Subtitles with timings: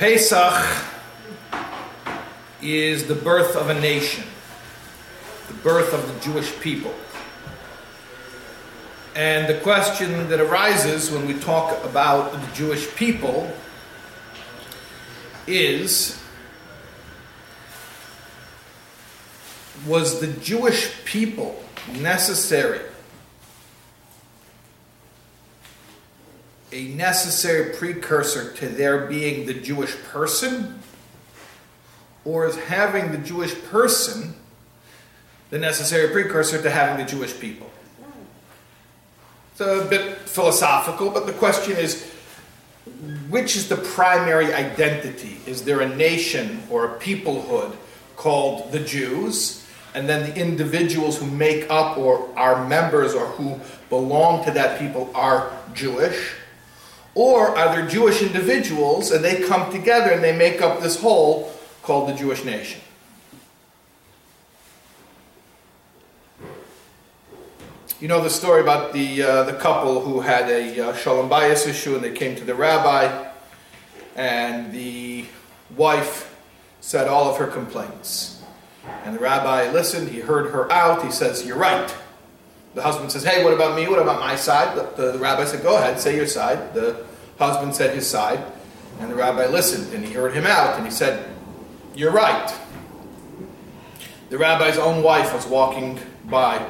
[0.00, 0.64] Pesach
[2.62, 4.24] is the birth of a nation,
[5.48, 6.94] the birth of the Jewish people.
[9.14, 13.52] And the question that arises when we talk about the Jewish people
[15.46, 16.18] is
[19.86, 21.62] was the Jewish people
[21.98, 22.89] necessary
[26.72, 30.80] a necessary precursor to their being the Jewish person?
[32.24, 34.34] Or is having the Jewish person
[35.50, 37.70] the necessary precursor to having the Jewish people?
[39.52, 42.10] It's a bit philosophical, but the question is
[43.28, 45.38] which is the primary identity?
[45.46, 47.76] Is there a nation or a peoplehood
[48.16, 49.66] called the Jews?
[49.94, 54.78] And then the individuals who make up or are members or who belong to that
[54.78, 56.34] people are Jewish?
[57.14, 61.52] Or are there Jewish individuals and they come together and they make up this whole
[61.82, 62.80] called the Jewish nation?
[68.00, 71.68] You know the story about the, uh, the couple who had a uh, shalom bayis
[71.68, 73.28] issue and they came to the rabbi
[74.16, 75.26] and the
[75.76, 76.34] wife
[76.80, 78.42] said all of her complaints.
[79.04, 81.94] And the rabbi listened, he heard her out, he says, You're right.
[82.74, 83.88] The husband says, Hey, what about me?
[83.88, 84.76] What about my side?
[84.76, 86.74] The, the, the, rabbi said, Go ahead, say your side.
[86.74, 87.04] The
[87.38, 88.44] husband said his side.
[89.00, 91.28] And the rabbi listened and he heard him out and he said,
[91.94, 92.54] You're right.
[94.28, 96.64] The rabbi's own wife was walking by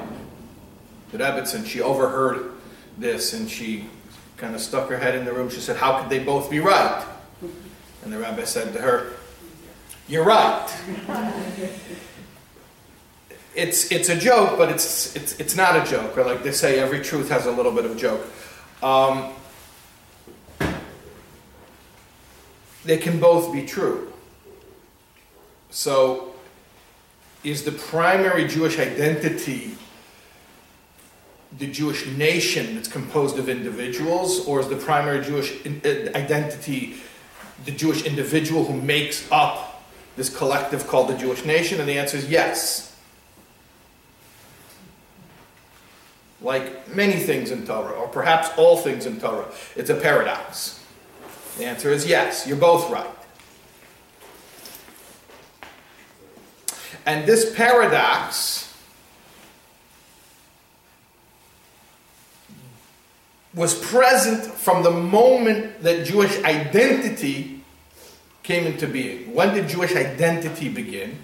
[1.12, 1.66] the Rebbetzin.
[1.66, 2.52] She overheard
[2.96, 3.86] this and she
[4.36, 5.50] kind of stuck her head in the room.
[5.50, 7.04] She said, How could they both be right?
[8.02, 9.12] And the rabbi said to her,
[10.08, 10.66] You're right
[13.54, 16.16] it's it's a joke, but it's it's it's not a joke.
[16.16, 18.26] Or like they say, every truth has a little bit of joke.
[18.82, 19.32] Um,
[22.84, 24.12] they can both be true.
[25.70, 26.34] So,
[27.44, 29.76] is the primary Jewish identity
[31.58, 36.96] the Jewish nation that's composed of individuals, or is the primary Jewish uh, identity
[37.64, 39.82] the Jewish individual who makes up
[40.16, 41.80] this collective called the Jewish nation?
[41.80, 42.89] And the answer is yes.
[46.42, 50.84] Like many things in Torah, or perhaps all things in Torah, it's a paradox?
[51.58, 53.06] The answer is yes, you're both right.
[57.06, 58.72] And this paradox
[63.54, 67.62] was present from the moment that Jewish identity
[68.42, 69.34] came into being.
[69.34, 71.18] When did Jewish identity begin?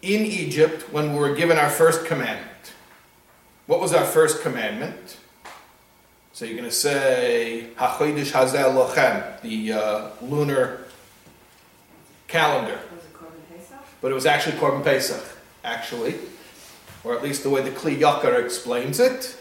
[0.00, 2.51] In Egypt, when we were given our first commandment.
[3.66, 5.18] What was our first commandment?
[6.32, 10.80] So you're going to say Hachodesh Hazel Lochem, the uh, lunar
[12.26, 12.80] calendar.
[14.00, 15.22] But it was actually Korban Pesach,
[15.62, 16.16] actually,
[17.04, 19.40] or at least the way the Kli Yakar explains it.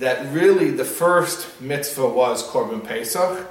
[0.00, 3.48] That really the first mitzvah was Korban Pesach,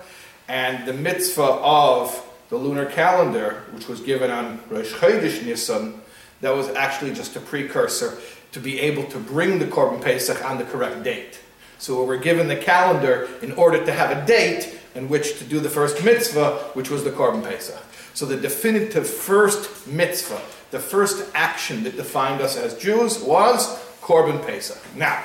[0.48, 6.00] and the mitzvah of the lunar calendar, which was given on Rosh Chodesh Nisan,
[6.42, 8.20] that was actually just a precursor
[8.56, 11.42] to be able to bring the Korban Pesach on the correct date.
[11.78, 15.44] So we were given the calendar in order to have a date in which to
[15.44, 17.84] do the first mitzvah, which was the Korban Pesach.
[18.14, 24.42] So the definitive first mitzvah, the first action that defined us as Jews was Korban
[24.48, 24.82] Pesach.
[24.96, 25.22] Now,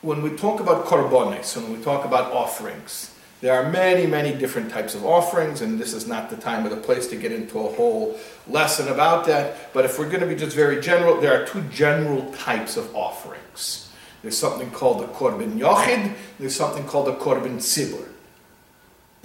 [0.00, 3.11] when we talk about korbanos, when we talk about offerings,
[3.42, 6.68] there are many, many different types of offerings, and this is not the time or
[6.68, 8.16] the place to get into a whole
[8.46, 9.72] lesson about that.
[9.74, 12.94] But if we're going to be just very general, there are two general types of
[12.94, 13.90] offerings.
[14.22, 18.06] There's something called the korban yochid, there's something called the korban tzibur.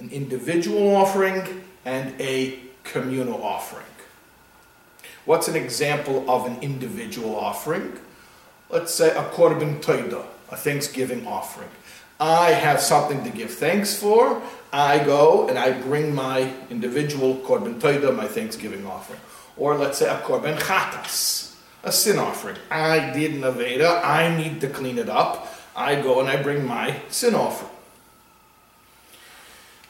[0.00, 3.86] An individual offering and a communal offering.
[5.26, 7.96] What's an example of an individual offering?
[8.68, 11.68] Let's say a korban toida, a thanksgiving offering.
[12.20, 14.42] I have something to give thanks for.
[14.72, 19.20] I go and I bring my individual korban toida, my thanksgiving offering.
[19.56, 22.56] Or let's say a korban chatas, a sin offering.
[22.70, 25.54] I did an I need to clean it up.
[25.76, 27.70] I go and I bring my sin offering.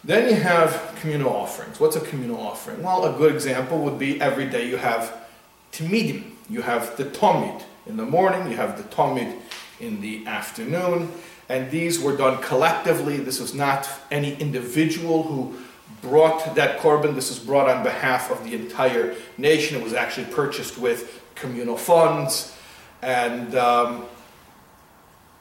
[0.04, 1.80] Then you have communal offerings.
[1.80, 2.82] What's a communal offering?
[2.82, 5.26] Well, a good example would be every day you have
[5.72, 6.32] timidim.
[6.48, 9.34] You have the tomid in the morning, you have the tomid
[9.80, 11.12] in the afternoon,
[11.48, 13.16] and these were done collectively.
[13.16, 15.56] This was not any individual who
[16.02, 17.14] brought that korban.
[17.14, 19.78] This was brought on behalf of the entire nation.
[19.78, 22.54] It was actually purchased with communal funds,
[23.02, 24.04] and um,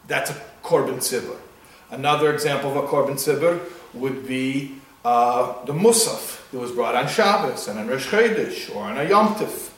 [0.07, 1.37] that's a korban tzibur.
[1.89, 3.61] Another example of a korban tzibur
[3.93, 8.83] would be uh, the musaf that was brought on Shabbos and on Rosh Chodesh or
[8.83, 9.71] on a Yom Tif.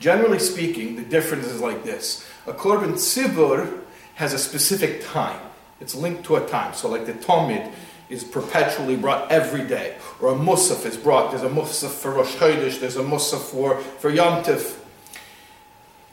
[0.00, 3.83] Generally speaking, the difference is like this: a korban tzibur
[4.14, 5.40] has a specific time.
[5.80, 6.74] It's linked to a time.
[6.74, 7.70] So, like the tomid
[8.08, 11.30] is perpetually brought every day, or a musaf is brought.
[11.30, 12.80] There's a musaf for Rosh Chodesh.
[12.80, 14.78] There's a musaf for for Yom Tif.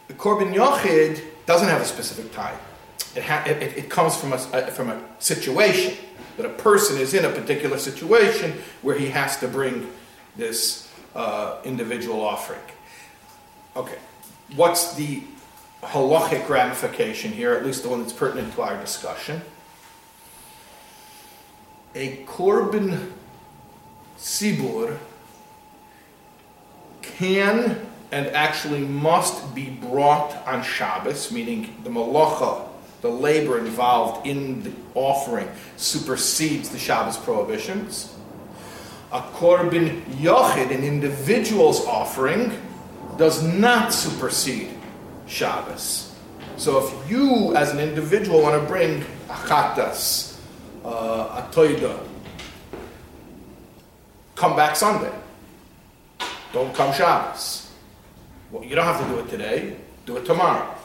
[0.07, 2.57] The korban yochid doesn't have a specific time.
[3.15, 5.98] It, ha- it, it comes from a, from a situation
[6.38, 9.89] that a person is in a particular situation where he has to bring
[10.38, 12.62] this uh, individual offering.
[13.75, 13.98] Okay,
[14.56, 15.24] what's the
[15.81, 19.42] halachic ramification here, at least the one that's pertinent to our discussion?
[21.95, 23.12] A korban
[24.18, 24.98] tzibur
[27.01, 32.68] can and actually must be brought on Shabbos, meaning the malacha,
[33.01, 38.13] the labor involved in the offering, supersedes the Shabbos prohibitions.
[39.12, 42.51] A korban yochid, an individual's offering,
[43.18, 44.69] does not supersede
[45.31, 46.13] Shabbos.
[46.57, 50.38] So if you, as an individual, want to bring a chatas,
[50.86, 50.89] uh,
[51.42, 51.98] a toida,
[54.36, 55.12] come back Sunday.
[56.54, 57.72] Don't come Shabbos.
[58.51, 59.78] Well, you don't have to do it today.
[60.06, 60.75] Do it tomorrow.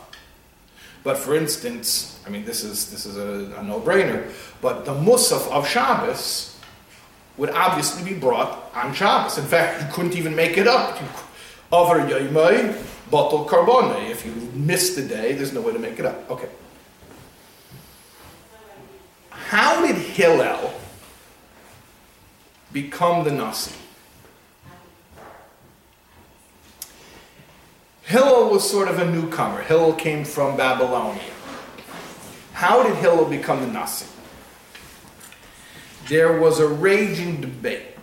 [1.03, 4.31] But for instance, I mean, this is this is a, a no-brainer.
[4.61, 6.57] But the musaf of Shabbos
[7.37, 9.39] would obviously be brought on Shabbos.
[9.39, 10.99] In fact, you couldn't even make it up.
[11.73, 12.73] Over Yoimai,
[13.11, 14.09] batel korbano.
[14.11, 16.31] If you miss the day, there's no way to make it up.
[16.31, 16.49] Okay.
[19.31, 20.73] How did Hillel
[22.73, 23.75] become the Nasi?
[28.03, 29.63] Hillel was sort of a newcomer.
[29.63, 31.21] Hillel came from Babylonia.
[32.53, 34.07] How did Hillel become the Nasi?
[36.09, 37.96] There was a raging debate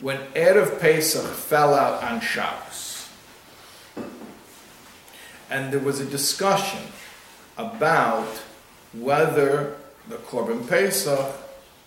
[0.00, 3.08] when Erev Pesach fell out on Shabbos.
[5.50, 6.80] And there was a discussion
[7.58, 8.40] about
[8.92, 9.76] whether
[10.08, 11.34] the Korban Pesach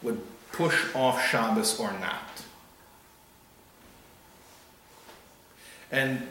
[0.01, 0.21] would
[0.51, 2.43] push off Shabbos or not.
[5.91, 6.27] And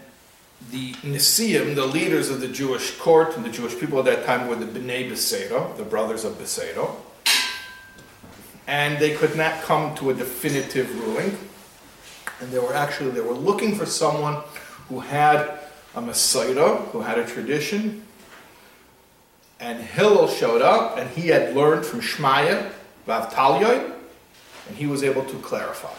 [0.70, 4.46] the Nisim, the leaders of the Jewish court and the Jewish people at that time
[4.46, 6.96] were the Bnei Besedo, the brothers of Besedo.
[8.67, 11.37] And they could not come to a definitive ruling.
[12.43, 14.43] And they were actually, they were looking for someone
[14.89, 15.61] who had
[15.94, 18.03] a mesorah, who had a tradition.
[19.61, 22.73] And Hillel showed up, and he had learned from Shmaya,
[23.06, 23.93] Vav
[24.69, 25.94] and he was able to clarify.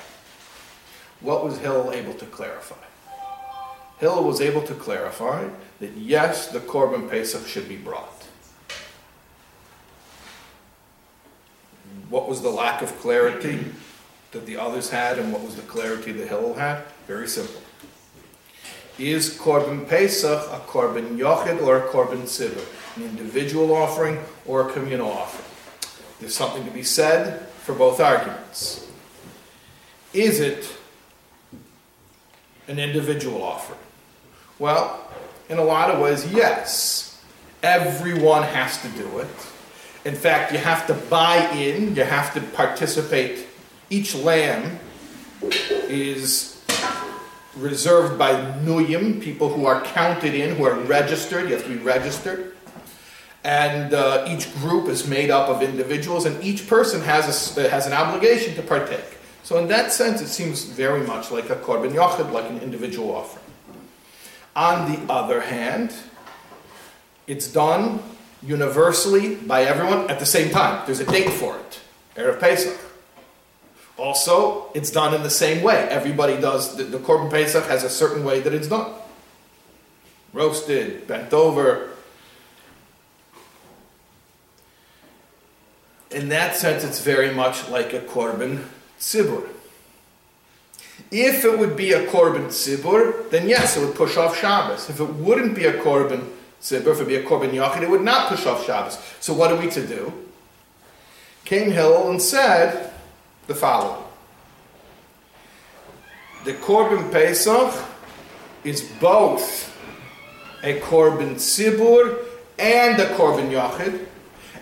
[1.22, 2.76] What was Hillel able to clarify?
[4.00, 5.48] Hillel was able to clarify
[5.80, 8.10] that yes, the Korban Pesach should be brought.
[12.10, 13.64] What was the lack of clarity
[14.34, 16.84] that the others had, and what was the clarity that Hillel had?
[17.08, 17.62] Very simple.
[19.00, 22.66] Is Korban Pesach a Korban Yochid or a Korban Tzibur?
[22.96, 25.50] An individual offering or a communal offering?
[26.20, 28.88] There's something to be said for both arguments.
[30.14, 30.78] Is it
[32.68, 33.80] an individual offering?
[34.60, 35.10] Well,
[35.50, 37.24] in a lot of ways, yes.
[37.64, 39.28] Everyone has to do it.
[40.06, 43.48] In fact, you have to buy in, you have to participate.
[43.94, 44.80] Each lamb
[45.88, 46.60] is
[47.56, 48.34] reserved by
[48.66, 51.48] Nuyim, people who are counted in, who are registered.
[51.48, 52.56] You have to be registered.
[53.44, 57.86] And uh, each group is made up of individuals, and each person has, a, has
[57.86, 59.20] an obligation to partake.
[59.44, 63.16] So, in that sense, it seems very much like a korban yochid, like an individual
[63.16, 63.46] offering.
[64.56, 65.94] On the other hand,
[67.28, 68.02] it's done
[68.42, 70.82] universally by everyone at the same time.
[70.88, 71.80] There's a date for it,
[72.16, 72.80] Erev Pesach.
[73.98, 75.88] Also, it's done in the same way.
[75.90, 78.92] Everybody does, the, the Korban Pesach has a certain way that it's done.
[80.34, 81.90] Roasted, bent over.
[86.10, 88.66] In that sense, it's very much like a Korban
[89.00, 89.48] Tzibur.
[91.12, 94.90] If it would be a korban tzibur, then yes, it would push off Shabbos.
[94.90, 96.28] If it wouldn't be a korban
[96.62, 98.98] tzibur, if it would be a korban yachid, it would not push off Shabbos.
[99.20, 100.14] So what are we to do?
[101.46, 102.93] Came Hillel and said
[103.48, 104.04] the following.
[106.46, 107.74] The korban Pesach
[108.64, 109.70] is both
[110.64, 112.26] a korban tzibur
[112.58, 114.06] and a korban yachid,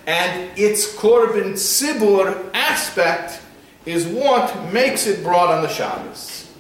[0.07, 3.41] and its korban tzibur aspect
[3.85, 6.51] is what makes it brought on the Shabbos.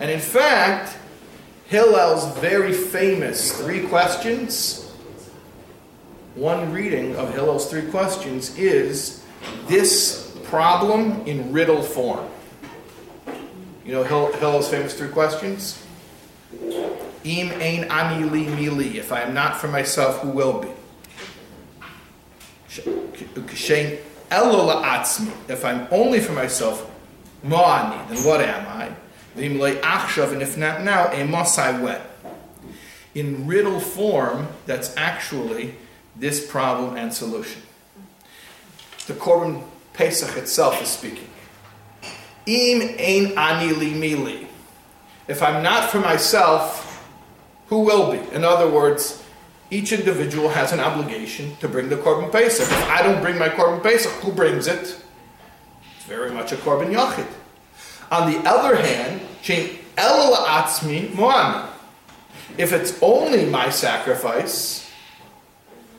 [0.00, 0.96] And in fact,
[1.66, 4.84] Hillel's very famous three questions
[6.34, 9.22] one reading of Hillel's three questions is
[9.68, 10.23] this
[10.54, 12.28] problem in riddle form.
[13.84, 15.84] You know Hillel's famous three questions?
[17.24, 18.94] Im ein ani li mili.
[18.94, 20.68] If I am not for myself, who will be?
[25.48, 26.88] If I'm only for myself,
[27.42, 28.92] mo'ani, then what am I?
[29.34, 32.00] And if not now, amos I when?
[33.16, 35.74] In riddle form, that's actually
[36.14, 37.62] this problem and solution.
[39.08, 39.64] The Korban
[39.94, 41.28] Pesach itself is speaking.
[42.46, 44.46] Im ein ani li mili.
[45.26, 47.08] If I'm not for myself,
[47.68, 48.18] who will be?
[48.34, 49.22] In other words,
[49.70, 52.70] each individual has an obligation to bring the Korban Pesach.
[52.70, 55.00] If I don't bring my Korban Pesach, who brings it?
[55.96, 57.26] It's very much a Korban Yachid.
[58.10, 59.22] On the other hand,
[62.58, 64.83] if it's only my sacrifice,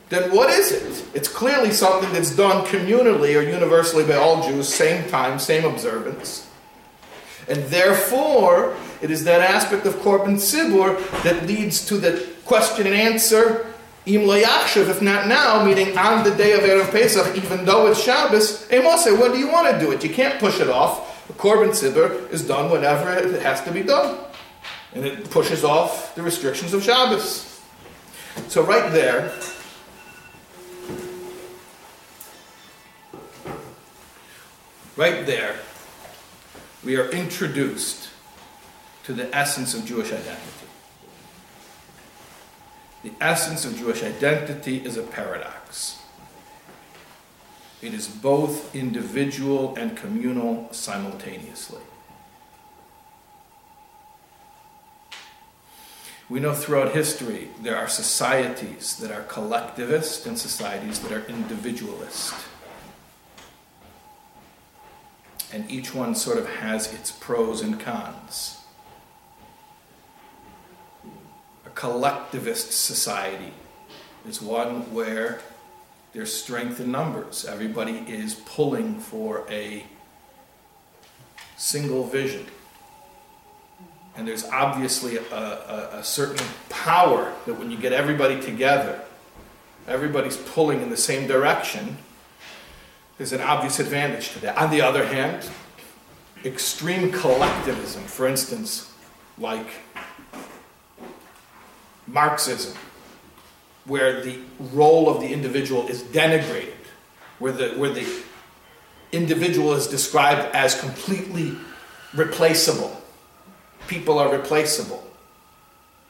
[0.08, 1.04] then what is it?
[1.14, 6.48] It's clearly something that's done communally or universally by all Jews, same time, same observance.
[7.48, 12.94] And therefore, it is that aspect of Korban Tzibur that leads to the question and
[12.94, 13.66] answer,
[14.06, 18.68] Im if not now, meaning on the day of Erev Pesach, even though it's Shabbos,
[18.68, 20.04] Emose, when do you want to do it?
[20.04, 21.26] You can't push it off.
[21.26, 24.18] The Korban Tzibur is done whenever it has to be done.
[24.94, 27.60] And it pushes off the restrictions of Shabbos.
[28.46, 29.32] So right there,
[34.96, 35.56] right there,
[36.84, 38.08] we are introduced
[39.04, 40.66] to the essence of Jewish identity.
[43.02, 46.02] The essence of Jewish identity is a paradox.
[47.82, 51.82] It is both individual and communal simultaneously.
[56.28, 62.34] We know throughout history there are societies that are collectivist and societies that are individualist
[65.52, 68.58] and each one sort of has its pros and cons.
[71.64, 73.52] A collectivist society
[74.28, 75.40] is one where
[76.12, 77.44] there's strength in numbers.
[77.44, 79.84] Everybody is pulling for a
[81.56, 82.46] single vision.
[84.16, 89.02] And there's obviously a, a, a, certain power that when you get everybody together,
[89.86, 91.98] everybody's pulling in the same direction,
[93.18, 94.58] there's an obvious advantage to that.
[94.58, 95.48] On the other hand,
[96.44, 98.92] extreme collectivism, for instance,
[99.38, 99.66] like
[102.06, 102.76] Marxism,
[103.84, 106.74] where the role of the individual is denigrated,
[107.38, 108.06] where the, where the
[109.12, 111.56] individual is described as completely
[112.14, 113.00] replaceable.
[113.88, 115.02] People are replaceable.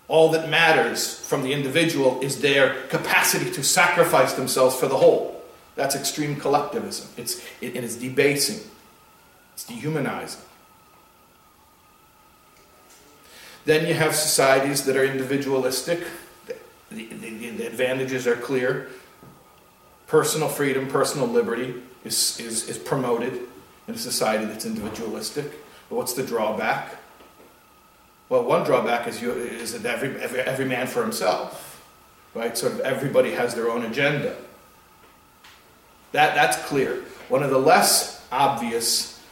[0.09, 5.36] All that matters from the individual is their capacity to sacrifice themselves for the whole.
[5.77, 7.09] That's extreme collectivism.
[7.17, 8.69] It's, it, it's debasing,
[9.55, 10.41] it's dehumanizing.
[13.67, 16.01] Then you have societies that are individualistic.
[16.91, 18.89] The, the, the advantages are clear.
[20.07, 23.41] Personal freedom, personal liberty is, is, is promoted
[23.89, 25.51] in a society that's individualistic.
[25.89, 26.97] But what's the drawback?
[28.29, 31.85] Well, one drawback is, you, is that every, every, every man for himself,
[32.35, 32.57] right?
[32.57, 34.37] Sort of everybody has their own agenda.
[36.17, 37.03] That, that's clear.
[37.29, 39.23] One of the less obvious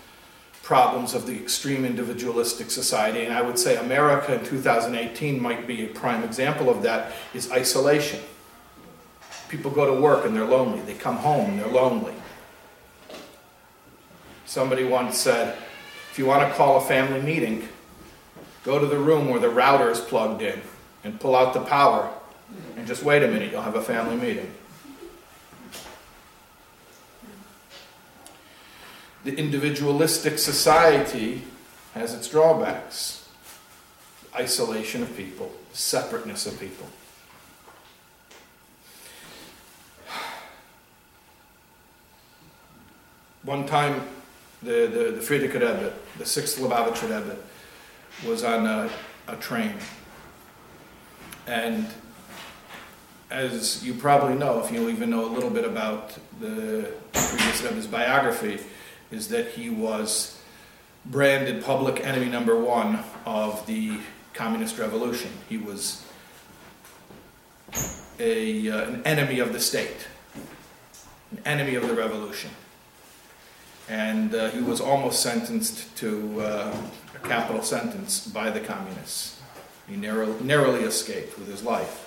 [0.63, 5.87] problems of the extreme individualistic society, and I would say America in 2018 might be
[5.87, 8.21] a prime example of that, is isolation.
[9.49, 10.83] People go to work and they're lonely.
[10.83, 12.13] They come home and they're lonely.
[14.45, 15.57] Somebody once said,
[16.11, 17.67] if you want to call a family meeting,
[18.63, 20.61] go to the room where the router is plugged in
[21.03, 22.13] and pull out the power
[22.77, 24.53] and just wait a minute, you'll have a family meeting.
[29.25, 31.43] The individualistic society
[31.95, 33.29] has its drawbacks
[34.35, 36.87] isolation of people, separateness of people.
[43.45, 44.03] One time,
[44.63, 47.37] the, the, the Frierdiker Rebbe, the sixth Lubavitcher Rebbe,
[48.27, 48.91] was on a,
[49.29, 49.75] a train.
[51.47, 51.87] And
[53.31, 57.87] as you probably know, if you even know a little bit about the previous Rebbe's
[57.87, 58.61] biography,
[59.15, 60.37] is that he was
[61.07, 63.99] branded public enemy number one of the
[64.33, 65.31] communist revolution.
[65.49, 66.05] He was
[68.19, 70.09] a, uh, an enemy of the state,
[71.31, 72.51] an enemy of the revolution.
[73.89, 76.77] And uh, he was almost sentenced to uh,
[77.15, 79.41] a capital sentence by the communists.
[79.89, 82.01] He narrow, narrowly escaped with his life.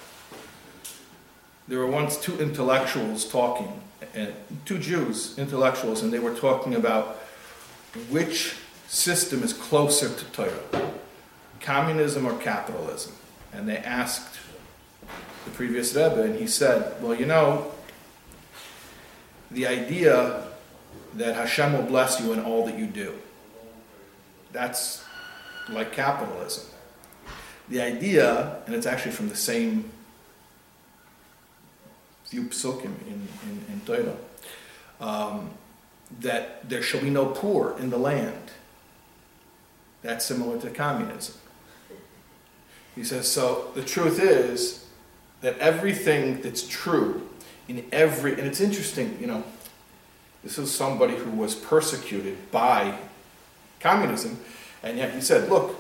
[1.67, 3.81] there were once two intellectuals talking,
[4.13, 4.33] and
[4.65, 7.17] two Jews, intellectuals, and they were talking about
[8.09, 8.55] which
[8.87, 10.91] system is closer to Torah,
[11.59, 13.13] communism or capitalism.
[13.51, 14.39] And they asked
[15.45, 17.71] the previous Rebbe, and he said, Well, you know,
[19.49, 20.43] the idea
[21.15, 23.17] that Hashem will bless you in all that you do,
[24.51, 25.03] that's
[25.69, 26.65] like capitalism.
[27.69, 29.91] The idea, and it's actually from the same
[32.27, 34.15] few psukim in, in, in Torah,
[34.99, 35.51] um,
[36.19, 38.51] that there shall be no poor in the land.
[40.01, 41.35] That's similar to communism.
[42.95, 44.85] He says, so the truth is
[45.41, 47.29] that everything that's true
[47.67, 49.43] in every, and it's interesting, you know,
[50.43, 52.97] this is somebody who was persecuted by
[53.79, 54.39] communism,
[54.81, 55.75] and yet he said, look,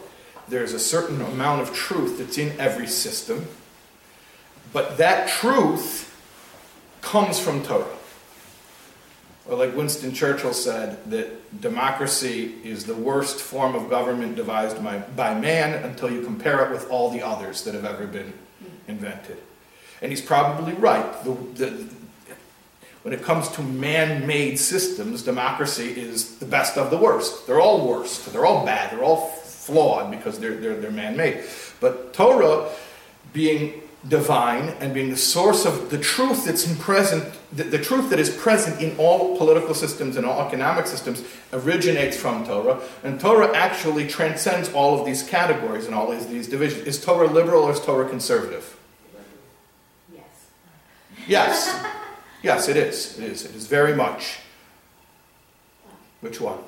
[0.47, 3.47] there's a certain amount of truth that's in every system,
[4.71, 6.06] but that truth
[7.01, 7.85] comes from Torah.
[9.47, 14.97] Or like Winston Churchill said, that democracy is the worst form of government devised by,
[14.99, 18.33] by man until you compare it with all the others that have ever been
[18.87, 19.37] invented.
[20.01, 21.23] And he's probably right.
[21.23, 21.87] The, the,
[23.03, 27.47] when it comes to man made systems, democracy is the best of the worst.
[27.47, 28.31] They're all worst.
[28.33, 28.91] They're all bad.
[28.91, 31.43] They're all flawed because they're, they're, they're man made.
[31.79, 32.69] But Torah,
[33.31, 38.09] being divine and being the source of the truth that's in present, the, the, truth
[38.09, 42.79] that is present in all political systems and all economic systems originates from Torah.
[43.03, 46.85] And Torah actually transcends all of these categories and all of these divisions.
[46.85, 48.77] Is Torah liberal or is Torah conservative?
[50.13, 50.25] Yes.
[51.27, 51.85] Yes.
[52.43, 53.17] Yes, it is.
[53.17, 53.45] It is.
[53.45, 54.37] It is very much.
[56.21, 56.59] Which one?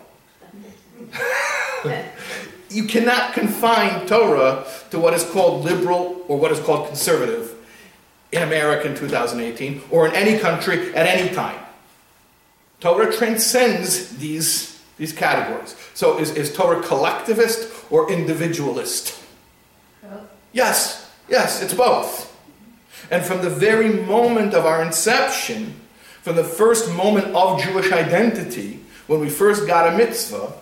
[2.70, 7.56] you cannot confine Torah to what is called liberal or what is called conservative
[8.32, 11.60] in America in 2018 or in any country at any time.
[12.80, 15.76] Torah transcends these, these categories.
[15.94, 19.20] So is, is Torah collectivist or individualist?
[20.54, 22.28] Yes, yes, it's both.
[23.12, 25.80] And from the very moment of our inception,
[26.22, 30.54] from the first moment of Jewish identity, when we first got a mitzvah,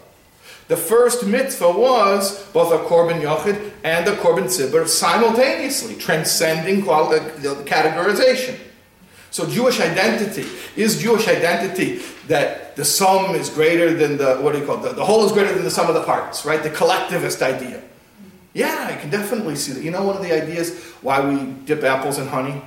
[0.67, 8.59] the first mitzvah was both a korban yochid and a korban tzibur simultaneously, transcending categorization.
[9.31, 14.59] So Jewish identity is Jewish identity that the sum is greater than the what do
[14.59, 14.89] you call it?
[14.89, 16.61] The, the whole is greater than the sum of the parts, right?
[16.61, 17.83] The collectivist idea.
[18.53, 19.83] Yeah, I can definitely see that.
[19.83, 22.61] You know, one of the ideas why we dip apples in honey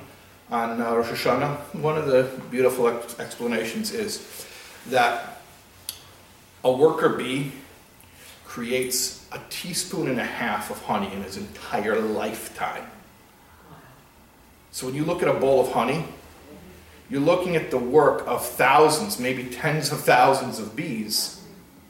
[0.49, 1.75] on uh, Rosh Hashanah.
[1.75, 4.45] One of the beautiful ex- explanations is
[4.87, 5.41] that
[6.63, 7.51] a worker bee
[8.51, 12.85] creates a teaspoon and a half of honey in his entire lifetime.
[14.71, 16.03] So when you look at a bowl of honey,
[17.09, 21.41] you're looking at the work of thousands, maybe tens of thousands of bees.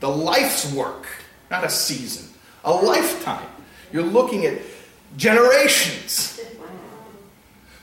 [0.01, 1.07] The life's work,
[1.49, 2.31] not a season,
[2.63, 3.49] a lifetime.
[3.91, 4.61] You're looking at
[5.17, 6.39] generations.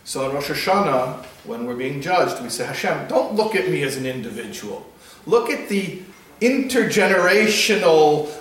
[0.04, 3.82] So in Rosh Hashanah, when we're being judged, we say, Hashem, don't look at me
[3.82, 4.86] as an individual.
[5.26, 6.00] Look at the
[6.40, 8.37] intergenerational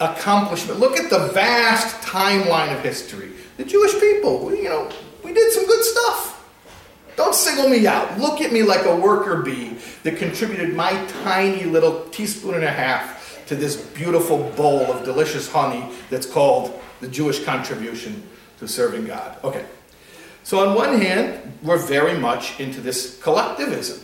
[0.00, 0.80] accomplishment.
[0.80, 3.30] Look at the vast timeline of history.
[3.56, 4.90] The Jewish people, we, you know,
[5.22, 6.30] we did some good stuff.
[7.16, 8.18] Don't single me out.
[8.18, 10.90] Look at me like a worker bee that contributed my
[11.22, 16.80] tiny little teaspoon and a half to this beautiful bowl of delicious honey that's called
[17.00, 18.22] the Jewish contribution
[18.58, 19.36] to serving God.
[19.44, 19.64] Okay.
[20.42, 24.00] So, on one hand, we're very much into this collectivism.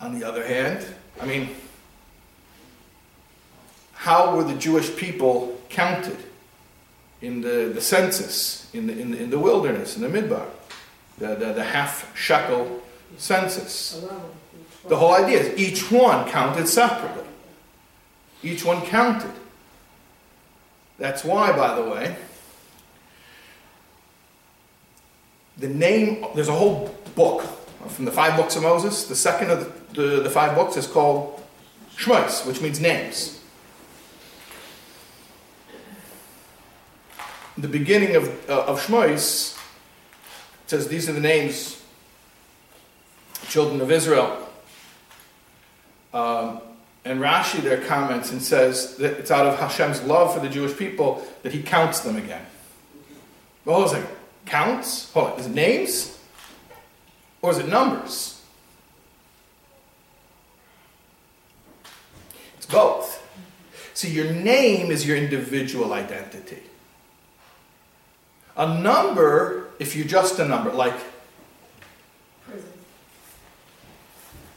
[0.00, 0.84] On the other hand,
[1.20, 1.50] I mean,
[4.04, 6.18] how were the Jewish people counted
[7.22, 10.44] in the, the census, in the, in, the, in the wilderness, in the midbar?
[11.16, 12.82] The, the, the half shekel
[13.16, 14.04] census.
[14.88, 17.24] The whole idea is each one counted separately.
[18.42, 19.32] Each one counted.
[20.98, 22.14] That's why, by the way,
[25.56, 27.40] the name, there's a whole book
[27.88, 29.06] from the five books of Moses.
[29.06, 31.42] The second of the, the, the five books is called
[31.96, 33.33] Shmos, which means names.
[37.56, 39.58] The beginning of, uh, of Shmois,
[40.66, 41.82] says these are the names,
[43.48, 44.38] children of Israel.
[46.12, 46.60] Um,
[47.04, 50.76] and Rashi there comments and says that it's out of Hashem's love for the Jewish
[50.76, 52.44] people that he counts them again.
[53.64, 54.16] Well, hold on a second.
[54.46, 55.12] Counts?
[55.12, 55.40] Hold on.
[55.40, 56.18] Is it names?
[57.42, 58.42] Or is it numbers?
[62.56, 63.20] It's both.
[63.92, 66.62] See, your name is your individual identity.
[68.56, 70.94] A number, if you just a number, like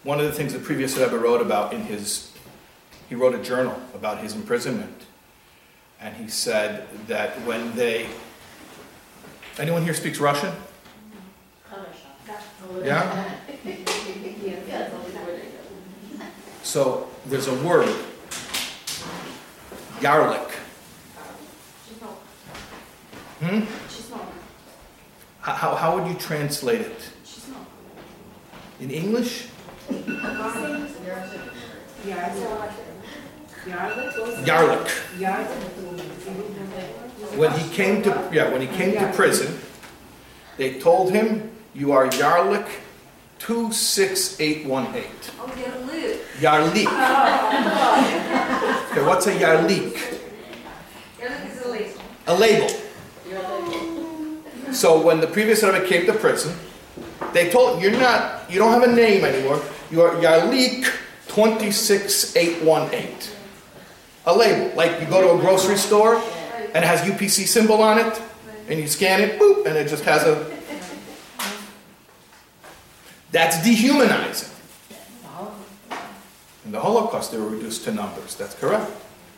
[0.04, 2.32] one of the things that previous Rebbe wrote about in his,
[3.10, 5.04] he wrote a journal about his imprisonment.
[6.00, 8.08] And he said that when they,
[9.58, 10.54] anyone here speaks Russian?
[12.84, 13.34] Yeah?
[16.62, 17.94] So there's a word,
[20.00, 20.52] yarlik.
[23.40, 23.87] Hmm?
[25.48, 27.10] How, how, would you translate it?
[28.82, 29.48] In English?
[34.44, 34.90] Yarlik.
[37.38, 39.58] When he came to yeah, when he came to prison,
[40.58, 42.68] they told him, "You are Yarlik,
[43.40, 45.32] two six eight one eight.
[45.40, 46.20] Oh, Yarlik.
[46.44, 46.88] Yarlik.
[48.92, 49.96] Okay, what's a Yarlik?
[51.20, 52.02] Yarlik is a label.
[52.28, 52.87] A label.
[54.72, 56.56] So when the previous Rebbe came to prison,
[57.34, 58.50] they told "You're not.
[58.50, 59.62] You don't have a name anymore.
[59.92, 60.16] You are
[62.64, 63.34] one eight."
[64.26, 66.22] A label, like you go to a grocery store
[66.74, 68.22] and it has UPC symbol on it,
[68.68, 70.46] and you scan it, boop, and it just has a.
[73.32, 74.50] That's dehumanizing.
[76.66, 78.36] In the Holocaust, they were reduced to numbers.
[78.36, 78.92] That's correct.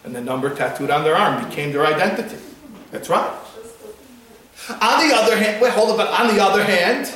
[0.03, 2.37] And the number tattooed on their arm became their identity.
[2.91, 3.29] That's right.
[4.69, 7.11] On the other hand, wait, hold on, on the other hand,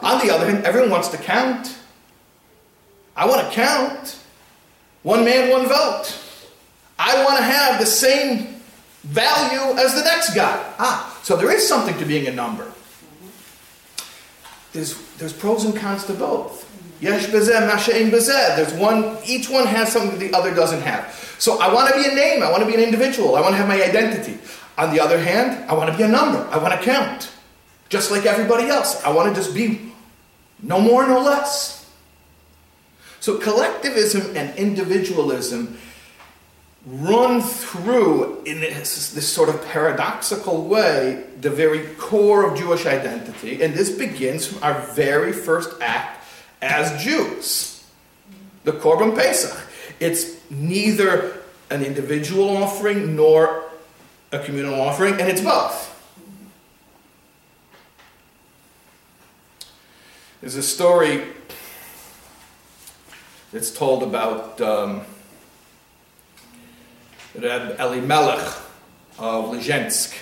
[0.00, 1.76] on the other hand, everyone wants to count.
[3.16, 4.18] I want to count.
[5.02, 6.18] One man, one vote.
[6.98, 8.60] I want to have the same
[9.04, 10.74] value as the next guy.
[10.78, 12.72] Ah, so there is something to being a number.
[14.72, 16.64] There's, there's pros and cons to both.
[17.00, 18.56] Yesh bezeh, mashein bezeh.
[18.56, 21.14] There's one, each one has something that the other doesn't have.
[21.38, 22.42] So I want to be a name.
[22.42, 23.36] I want to be an individual.
[23.36, 24.38] I want to have my identity.
[24.78, 26.46] On the other hand, I want to be a number.
[26.50, 27.30] I want to count.
[27.88, 29.02] Just like everybody else.
[29.04, 29.92] I want to just be
[30.62, 31.90] no more, no less.
[33.20, 35.78] So collectivism and individualism
[36.86, 43.60] run through in this, this, sort of paradoxical way the very core of Jewish identity,
[43.60, 46.24] and this begins from our very first act
[46.62, 47.84] as Jews,
[48.62, 49.68] the Korban Pesach.
[49.98, 53.65] It's neither an individual offering nor
[54.32, 55.92] a communal offering, and it's both.
[60.40, 61.24] There's a story
[63.52, 64.60] that's told about.
[64.60, 65.02] Um,
[67.38, 68.46] Reb Elimelech
[69.18, 70.16] of Lezhensk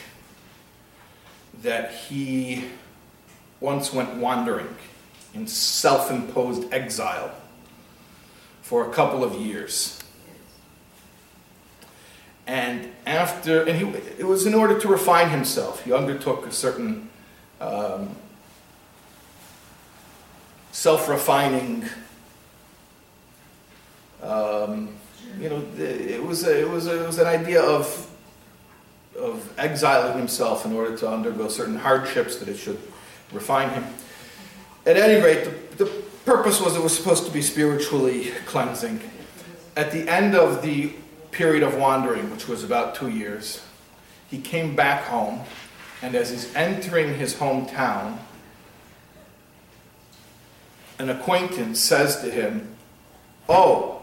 [1.62, 2.64] that he
[3.61, 4.75] once went wandering
[5.33, 7.33] in self imposed exile
[8.62, 10.03] for a couple of years.
[12.47, 13.87] And after, and he,
[14.19, 15.85] it was in order to refine himself.
[15.85, 17.09] He undertook a certain
[17.61, 18.15] um,
[20.73, 21.89] self refining
[24.25, 24.89] um,
[25.39, 28.11] you know, it was a, it was a, it was an idea of
[29.19, 32.79] of exiling himself in order to undergo certain hardships that it should
[33.33, 33.85] refine him.
[34.87, 35.91] At any rate, the, the
[36.25, 39.01] purpose was it was supposed to be spiritually cleansing.
[39.77, 40.95] At the end of the
[41.35, 43.61] period of wandering, which was about two years,
[44.31, 45.40] he came back home,
[46.01, 48.18] and as he's entering his hometown,
[50.99, 52.68] an acquaintance says to him,
[53.49, 54.03] Oh,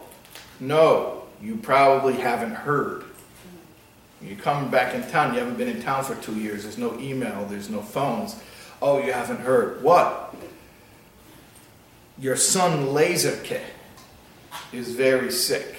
[0.60, 3.06] no, you probably haven't heard.
[4.22, 7.00] You come back in town, you haven't been in town for two years, there's no
[7.00, 8.40] email, there's no phones.
[8.82, 9.82] Oh, you haven't heard.
[9.82, 10.36] What?
[12.20, 13.62] Your son Lazarke
[14.74, 15.78] is very sick.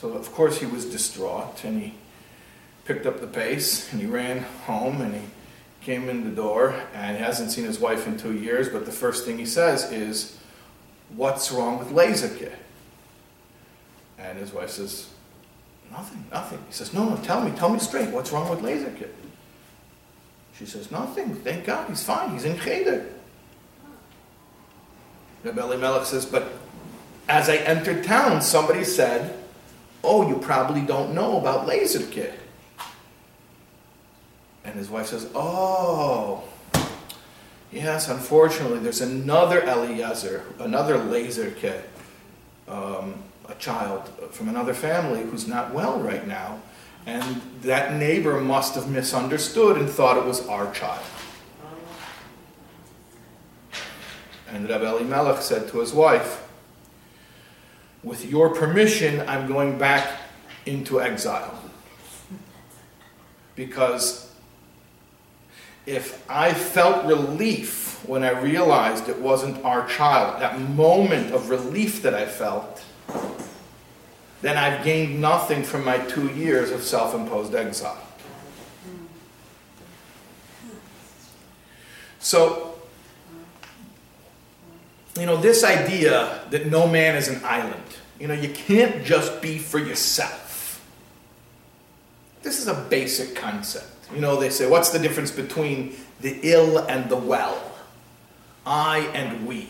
[0.00, 1.92] So, of course, he was distraught and he
[2.86, 5.20] picked up the pace and he ran home and he
[5.82, 8.92] came in the door and he hasn't seen his wife in two years, but the
[8.92, 10.38] first thing he says is,
[11.14, 12.50] What's wrong with Lazarke?
[14.18, 15.10] And his wife says,
[15.90, 16.60] Nothing, nothing.
[16.66, 18.08] He says, No, no, tell me, tell me straight.
[18.08, 18.90] What's wrong with Laser
[20.56, 21.34] She says, Nothing.
[21.34, 21.90] Thank God.
[21.90, 22.30] He's fine.
[22.30, 23.04] He's in Cheder.
[25.44, 26.50] Rabbi Melech says, But
[27.28, 29.39] as I entered town, somebody said,
[30.02, 32.32] Oh, you probably don't know about Lazarke.
[34.64, 36.44] And his wife says, Oh,
[37.70, 41.82] yes, unfortunately, there's another Eliezer, another Lazarke.
[42.68, 46.60] Um, a child from another family who's not well right now.
[47.06, 51.04] And that neighbor must have misunderstood and thought it was our child.
[54.48, 56.46] And Rabbi Elimelech said to his wife,
[58.02, 60.08] With your permission, I'm going back
[60.66, 61.62] into exile.
[63.54, 64.32] Because
[65.86, 72.02] if I felt relief when I realized it wasn't our child, that moment of relief
[72.02, 72.82] that I felt,
[74.42, 78.06] then I've gained nothing from my two years of self imposed exile.
[82.20, 82.69] So,
[85.20, 87.82] you know, this idea that no man is an island,
[88.18, 90.84] you know, you can't just be for yourself.
[92.42, 93.86] This is a basic concept.
[94.14, 97.60] You know, they say, what's the difference between the ill and the well?
[98.66, 99.68] I and we.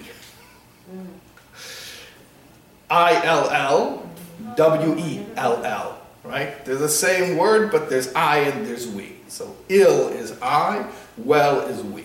[2.89, 4.11] I L L,
[4.57, 6.65] W E L L, right?
[6.65, 9.17] They're the same word, but there's I and there's we.
[9.29, 12.05] So ill is I, well is we.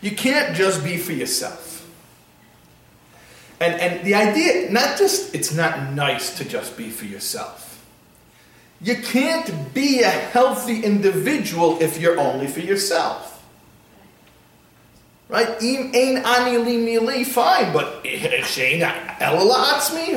[0.00, 1.86] You can't just be for yourself.
[3.60, 7.66] And, and the idea, not just it's not nice to just be for yourself.
[8.80, 13.32] You can't be a healthy individual if you're only for yourself.
[15.28, 15.60] Right?
[15.60, 18.56] Ain ani li mili, fine, but if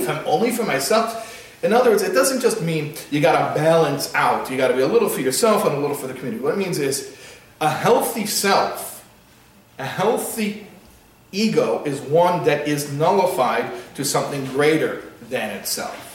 [0.10, 1.26] I'm only for myself.
[1.62, 4.50] In other words, it doesn't just mean you got to balance out.
[4.50, 6.42] You got to be a little for yourself and a little for the community.
[6.42, 7.18] What it means is
[7.60, 8.99] a healthy self,
[9.80, 10.68] a healthy
[11.32, 16.06] ego is one that is nullified to something greater than itself.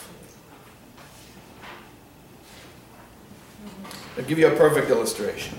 [4.17, 5.59] I'll give you a perfect illustration.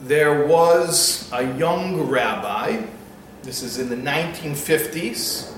[0.00, 2.82] There was a young rabbi,
[3.42, 5.52] this is in the 1950s,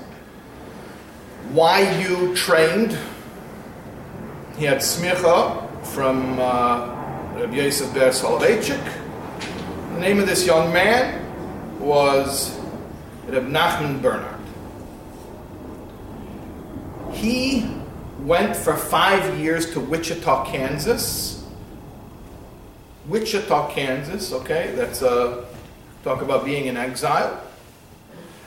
[1.53, 2.97] YU trained.
[4.57, 6.87] He had smicha from uh,
[7.35, 9.00] Rabbi Yosef Ber Soloveitchik.
[9.93, 12.57] The name of this young man was
[13.27, 14.39] Reb Nachman Bernhard.
[17.13, 17.69] He
[18.19, 21.45] went for five years to Wichita, Kansas.
[23.07, 25.45] Wichita, Kansas, okay, that's a
[26.03, 27.39] talk about being in exile.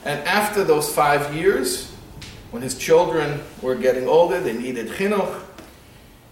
[0.05, 1.93] And after those five years,
[2.51, 5.43] when his children were getting older, they needed chinuch,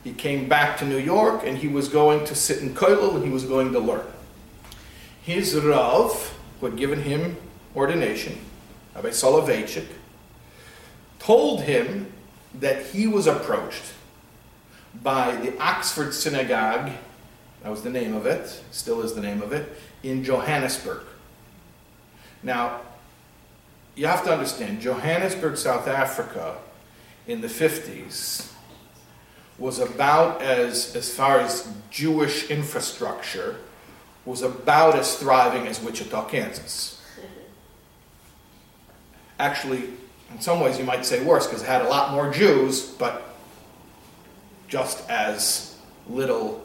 [0.02, 3.24] he came back to New York and he was going to sit in kollel and
[3.24, 4.06] he was going to learn.
[5.22, 7.36] His Rav, who had given him
[7.74, 8.38] ordination,
[8.94, 9.86] Rabbi Soloveitchik,
[11.18, 12.12] told him
[12.58, 13.92] that he was approached
[15.02, 16.90] by the Oxford Synagogue,
[17.62, 21.02] that was the name of it, still is the name of it, in Johannesburg.
[22.42, 22.80] Now,
[23.94, 26.56] you have to understand, Johannesburg, South Africa,
[27.26, 28.50] in the 50s,
[29.58, 33.56] was about as, as far as Jewish infrastructure,
[34.24, 37.00] was about as thriving as Wichita, Kansas.
[39.38, 39.84] Actually,
[40.30, 43.34] in some ways, you might say worse because it had a lot more Jews, but
[44.68, 45.76] just as
[46.08, 46.64] little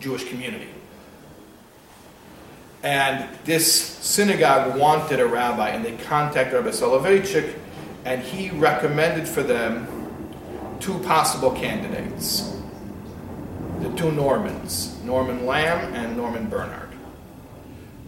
[0.00, 0.68] Jewish community.
[2.82, 7.54] And this synagogue wanted a rabbi, and they contacted Rabbi Soloveitchik,
[8.04, 9.86] and he recommended for them
[10.80, 12.52] two possible candidates
[13.80, 16.88] the two Normans, Norman Lamm and Norman Bernhard.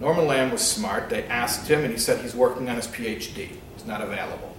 [0.00, 1.08] Norman Lamm was smart.
[1.08, 3.50] They asked him, and he said he's working on his PhD.
[3.74, 4.54] It's not available.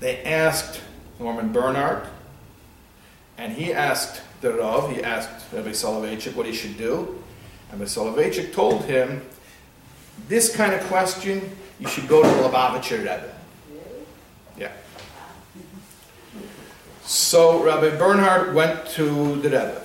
[0.00, 0.80] They asked
[1.18, 2.06] Norman Bernhard,
[3.38, 7.22] and he asked the Rav, he asked Rabbi Soloveitchik what he should do.
[7.70, 9.22] And Rabbi Soloveitchik told him,
[10.28, 13.32] this kind of question, you should go to the Lubavitcher Rebbe.
[14.58, 14.72] Yeah.
[17.02, 19.81] So Rabbi Bernhard went to the Rebbe.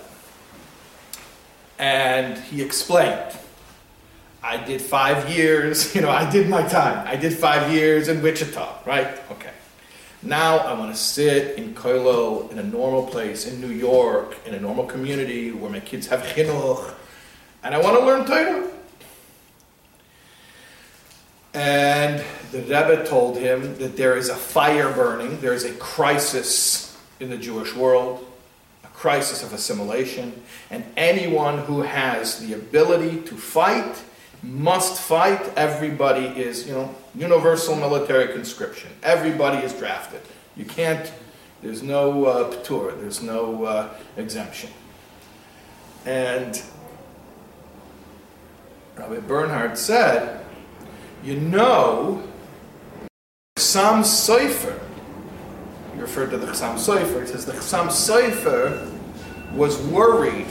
[1.79, 3.37] And he explained,
[4.41, 7.07] I did five years, you know, I did my time.
[7.07, 9.07] I did five years in Wichita, right?
[9.31, 9.51] Okay.
[10.23, 14.55] Now I want to sit in kollel in a normal place in New York, in
[14.55, 16.93] a normal community where my kids have chinuch,
[17.63, 18.67] and I want to learn Torah.
[21.53, 26.97] And the Rebbe told him that there is a fire burning, there is a crisis
[27.19, 28.26] in the Jewish world,
[28.97, 30.33] crisis of assimilation,
[30.71, 34.03] and anyone who has the ability to fight
[34.41, 35.39] must fight.
[35.55, 38.89] Everybody is, you know, universal military conscription.
[39.03, 40.21] Everybody is drafted.
[40.55, 41.13] You can't,
[41.61, 42.49] there's no uh,
[42.99, 44.71] there's no uh, exemption.
[46.05, 46.59] And
[48.95, 50.43] Rabbi Bernhard said,
[51.23, 52.23] you know,
[53.59, 54.86] Sofer, he
[55.99, 58.91] referred to the Chassam Sofer, he says the Chassam Sofer
[59.53, 60.47] was worried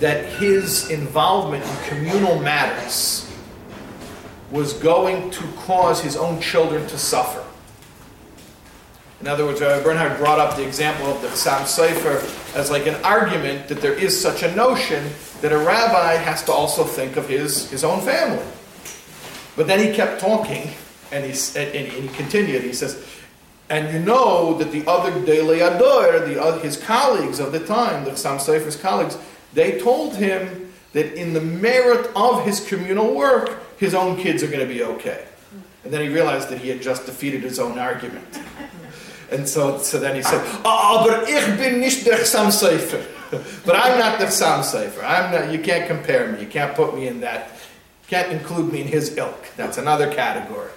[0.00, 3.30] that his involvement in communal matters
[4.50, 7.42] was going to cause his own children to suffer.
[9.20, 12.96] In other words, Bernhard brought up the example of the Chassam Sofer as like an
[13.04, 17.28] argument that there is such a notion that a rabbi has to also think of
[17.28, 18.44] his, his own family.
[19.54, 20.70] But then he kept talking,
[21.12, 22.62] and he, and he continued.
[22.62, 23.06] He says,
[23.72, 28.04] and you know that the other Dele Ador, the, uh, his colleagues of the time,
[28.04, 29.16] the Chassam Sofer's colleagues,
[29.54, 34.48] they told him that in the merit of his communal work, his own kids are
[34.48, 35.24] going to be okay.
[35.84, 38.38] And then he realized that he had just defeated his own argument.
[39.30, 43.02] And so, so then he said, ah, ah, aber ich bin nicht der Chassam Sofer.
[43.64, 45.02] But I'm not the Chassam Sofer.
[45.02, 46.42] I'm not, you can't compare me.
[46.42, 47.52] You can't put me in that,
[48.06, 49.46] can't include me in his ilk.
[49.56, 50.68] That's another category.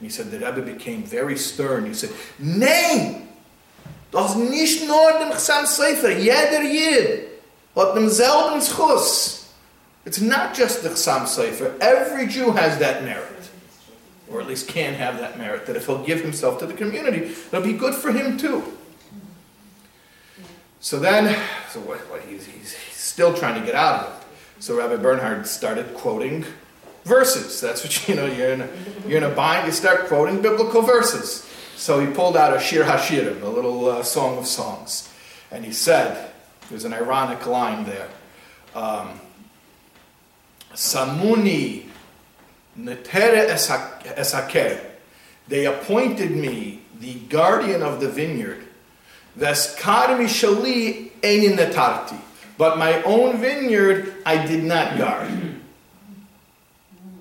[0.00, 1.86] He said, the Rebbe became very stern.
[1.86, 3.28] He said, Nein!
[4.10, 6.10] Das nicht nur dem Chassam Sofer.
[6.16, 7.28] Jeder Yid
[7.74, 9.50] hat demselben zchus.
[10.06, 11.78] It's not just the Chassam Sofer.
[11.80, 13.38] Every Jew has that merit
[14.30, 17.22] or at least can have that merit, that if he'll give himself to the community,
[17.22, 18.62] it'll be good for him too.
[20.80, 21.36] So then,
[21.70, 24.26] so what, what he's, he's still trying to get out of it.
[24.60, 26.44] So Rabbi Bernhard started quoting
[27.04, 27.60] verses.
[27.60, 28.26] That's what you know.
[28.26, 28.68] You're in a,
[29.06, 29.66] you're in a bind.
[29.66, 31.48] You start quoting biblical verses.
[31.76, 35.08] So he pulled out a Shir Hashirim, a little uh, song of songs,
[35.50, 36.30] and he said,
[36.70, 38.08] "There's an ironic line there."
[38.74, 39.20] Um,
[40.74, 41.88] Samuni
[42.78, 44.80] Netere esaker.
[45.48, 48.64] They appointed me the guardian of the vineyard.
[49.38, 52.18] Veskarmi shali einin netarti.
[52.56, 55.30] But my own vineyard I did not guard.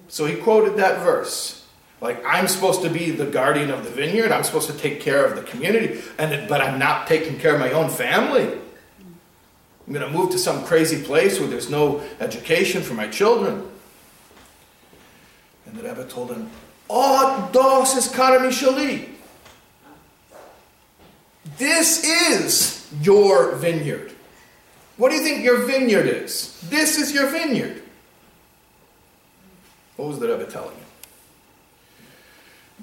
[0.08, 1.66] So he quoted that verse.
[2.00, 4.32] Like, I'm supposed to be the guardian of the vineyard.
[4.32, 6.02] I'm supposed to take care of the community.
[6.18, 8.44] And, but I'm not taking care of my own family.
[9.88, 13.68] I'm going to move to some crazy place where there's no education for my children.
[15.66, 16.50] And the Rebbe told him,
[16.90, 19.10] Oh, dos is karamishali.
[21.58, 24.14] This is your vineyard.
[24.98, 26.60] What do you think your vineyard is?
[26.70, 27.82] This is your vineyard.
[29.98, 30.84] What was the Rebbe telling you?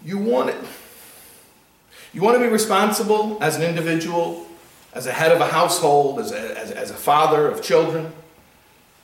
[0.05, 0.57] You want it.
[2.12, 4.46] You want to be responsible as an individual,
[4.92, 8.12] as a head of a household, as a, as, as a father of children.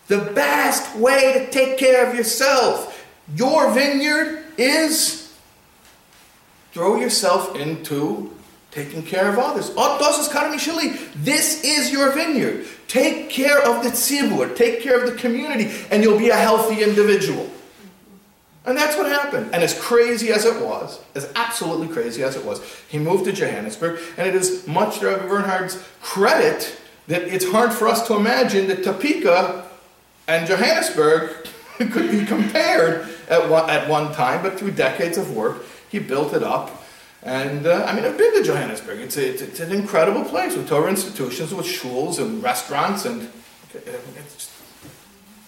[0.09, 2.99] The best way to take care of yourself
[3.37, 5.33] your vineyard is
[6.73, 8.35] throw yourself into
[8.71, 9.71] taking care of others.
[11.17, 12.67] This is your vineyard.
[12.89, 16.83] Take care of the tzibur, take care of the community, and you'll be a healthy
[16.83, 17.49] individual.
[18.67, 19.51] And that's what happened.
[19.53, 23.33] And as crazy as it was, as absolutely crazy as it was, he moved to
[23.33, 26.77] Johannesburg, and it is much to Rabbi Bernhard's credit
[27.09, 29.67] that it's hard for us to imagine that Topeka
[30.29, 35.65] and Johannesburg could be compared at one, at one time, but through decades of work,
[35.89, 36.83] he built it up.
[37.23, 39.01] And uh, I mean, I've been to Johannesburg.
[39.01, 43.31] It's, a, it's, it's, an incredible place with Torah institutions, with schools and restaurants, and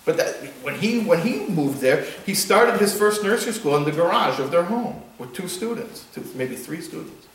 [0.05, 3.85] but that, when he when he moved there, he started his first nursery school in
[3.85, 7.27] the garage of their home with two students, two, maybe three students.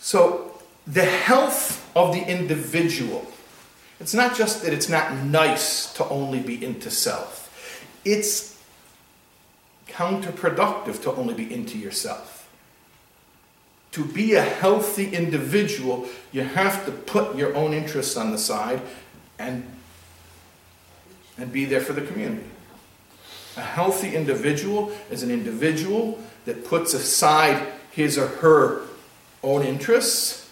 [0.00, 3.26] So the health of the individual
[4.02, 8.60] it's not just that it's not nice to only be into self, it's
[9.86, 12.31] counterproductive to only be into yourself.
[13.92, 18.80] To be a healthy individual, you have to put your own interests on the side
[19.38, 19.70] and,
[21.36, 22.48] and be there for the community.
[23.56, 28.82] A healthy individual is an individual that puts aside his or her
[29.42, 30.50] own interests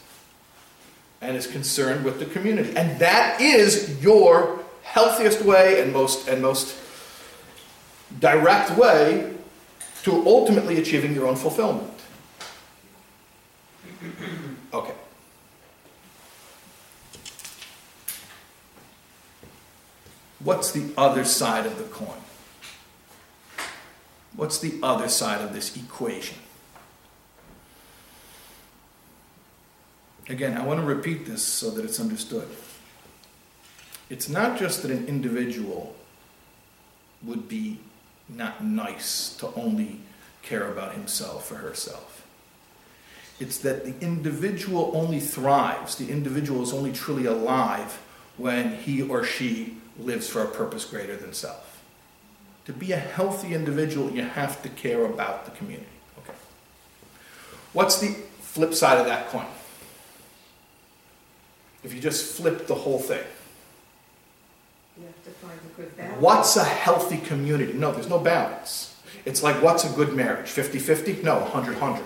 [1.22, 2.76] and is concerned with the community.
[2.76, 6.76] And that is your healthiest way and most and most
[8.18, 9.34] direct way
[10.02, 11.89] to ultimately achieving your own fulfillment.
[14.72, 14.94] Okay.
[20.38, 22.20] What's the other side of the coin?
[24.34, 26.38] What's the other side of this equation?
[30.28, 32.48] Again, I want to repeat this so that it's understood.
[34.08, 35.94] It's not just that an individual
[37.22, 37.80] would be
[38.28, 40.00] not nice to only
[40.42, 42.19] care about himself or herself.
[43.40, 48.00] It's that the individual only thrives, the individual is only truly alive
[48.36, 51.82] when he or she lives for a purpose greater than self.
[52.66, 55.88] To be a healthy individual, you have to care about the community.
[56.18, 56.34] Okay.
[57.72, 58.08] What's the
[58.40, 59.46] flip side of that coin?
[61.82, 63.24] If you just flip the whole thing.
[64.98, 66.20] You have to find a good balance.
[66.20, 67.72] What's a healthy community?
[67.72, 69.00] No, there's no balance.
[69.24, 70.48] It's like, what's a good marriage?
[70.48, 71.22] 50 50?
[71.22, 72.04] No, 100 100.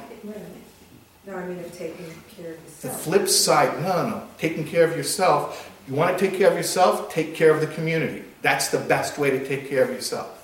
[1.26, 2.06] No, I mean of taking
[2.36, 2.82] care of yourself.
[2.82, 4.28] The flip side, no, no, no.
[4.38, 5.70] Taking care of yourself.
[5.88, 7.10] You want to take care of yourself?
[7.10, 8.24] Take care of the community.
[8.42, 10.40] That's the best way to take care of yourself.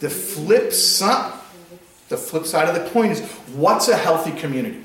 [0.00, 1.38] The flip side,
[2.08, 3.20] the flip side of the coin is
[3.54, 4.84] what's a healthy community?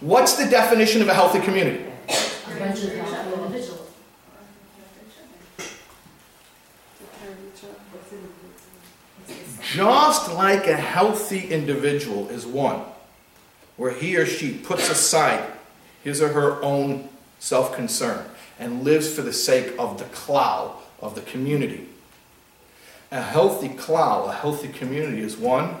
[0.00, 1.84] What's the definition of a healthy community?
[1.84, 3.80] A bunch of healthy individuals.
[9.74, 12.84] Just like a healthy individual is one
[13.76, 15.50] where he or she puts aside
[16.04, 17.08] his or her own
[17.40, 18.24] self concern
[18.60, 21.88] and lives for the sake of the klal of the community.
[23.10, 25.74] A healthy klal, a healthy community is one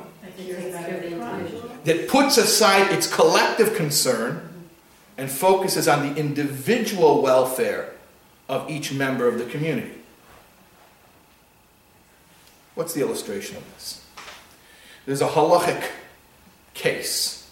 [1.84, 4.66] that puts aside its collective concern
[5.16, 7.92] and focuses on the individual welfare
[8.48, 9.92] of each member of the community.
[12.74, 14.04] What's the illustration of this?
[15.06, 15.84] There's a halachic
[16.72, 17.50] case.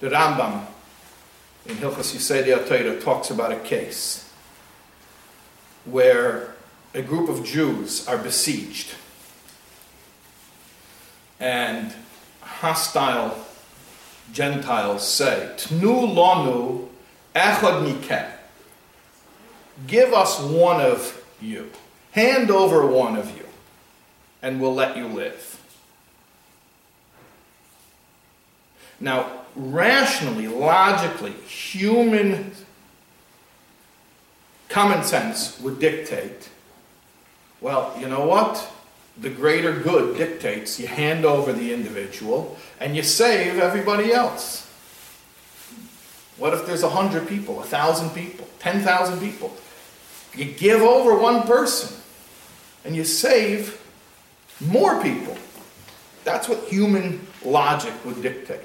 [0.00, 0.66] The Rambam
[1.66, 4.30] in Hilchas Yesodei HaTorah talks about a case
[5.84, 6.54] where
[6.94, 8.94] a group of Jews are besieged
[11.40, 11.92] and
[12.40, 13.44] hostile
[14.32, 16.88] Gentiles say, Tnu lanu
[17.34, 18.30] echad mikem.
[19.86, 21.70] Give us one of you.
[22.18, 23.44] Hand over one of you,
[24.42, 25.62] and we'll let you live.
[28.98, 32.50] Now, rationally, logically, human
[34.68, 36.48] common sense would dictate
[37.60, 38.68] well, you know what?
[39.16, 44.68] The greater good dictates you hand over the individual and you save everybody else.
[46.36, 49.56] What if there's a hundred people, a thousand people, ten thousand people?
[50.34, 51.97] You give over one person
[52.84, 53.80] and you save
[54.60, 55.36] more people.
[56.24, 58.60] That's what human logic would dictate.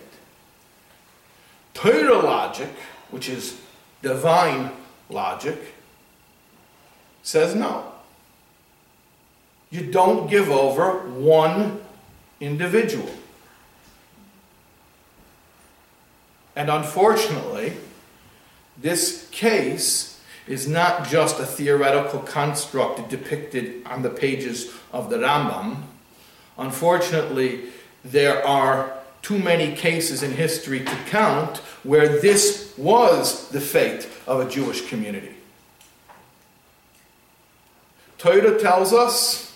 [1.74, 2.70] Torah logic,
[3.10, 3.60] which is
[4.02, 4.72] divine
[5.10, 5.58] logic,
[7.24, 7.92] says no.
[9.72, 11.82] You don't give over one
[12.40, 13.10] individual.
[16.56, 17.74] And unfortunately,
[18.78, 20.13] this case
[20.48, 25.84] is not just a theoretical construct depicted on the pages of the Rambam.
[26.58, 27.66] Unfortunately,
[28.04, 34.42] there are too many cases in history to count where this was the fate of
[34.42, 35.36] a Jewish community.
[38.18, 39.56] Torah tells us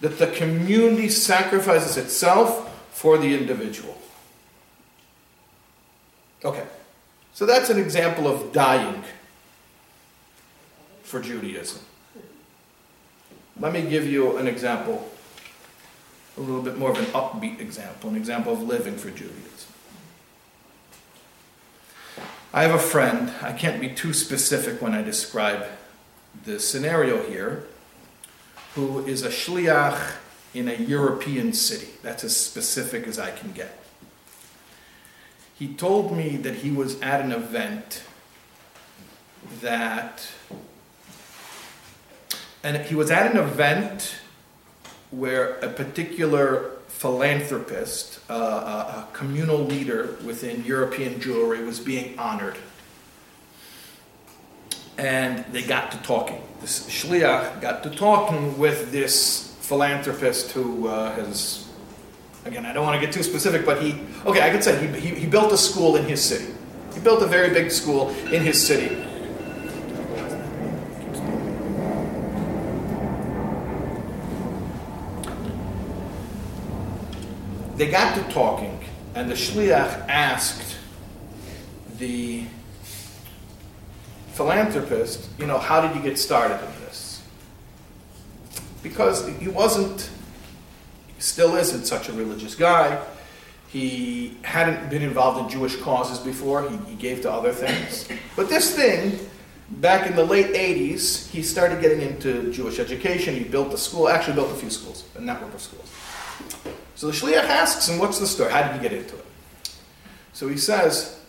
[0.00, 3.96] that the community sacrifices itself for the individual.
[6.44, 6.64] Okay,
[7.32, 9.02] so that's an example of dying
[11.02, 11.80] for Judaism.
[13.60, 15.10] Let me give you an example,
[16.36, 19.72] a little bit more of an upbeat example, an example of living for Judaism.
[22.54, 25.66] I have a friend, I can't be too specific when I describe
[26.44, 27.64] the scenario here,
[28.74, 30.16] who is a shliach
[30.54, 31.88] in a European city.
[32.02, 33.81] That's as specific as I can get.
[35.62, 38.02] He told me that he was at an event
[39.60, 40.28] that,
[42.64, 44.16] and he was at an event
[45.12, 52.58] where a particular philanthropist, uh, a, communal leader within European Jewry, was being honored.
[54.98, 56.42] And they got to talking.
[56.60, 61.61] This shliach got to talking with this philanthropist who uh, has,
[62.44, 65.00] again, I don't want to get too specific, but he, okay, I could say he,
[65.00, 66.52] he, he built a school in his city.
[66.94, 68.96] He built a very big school in his city.
[77.76, 78.78] They got to talking,
[79.14, 80.76] and the shliach asked
[81.98, 82.44] the
[84.32, 87.22] philanthropist, you know, how did you get started in this?
[88.82, 90.10] Because he wasn't,
[91.22, 93.02] still isn't such a religious guy.
[93.68, 98.08] He hadn't been involved in Jewish causes before, he, he gave to other things.
[98.36, 99.18] But this thing,
[99.70, 103.34] back in the late 80s, he started getting into Jewish education.
[103.34, 105.90] He built a school, actually built a few schools, a network of schools.
[106.94, 108.52] So the shliach asks him, What's the story?
[108.52, 109.24] How did you get into it?
[110.32, 111.20] So he says,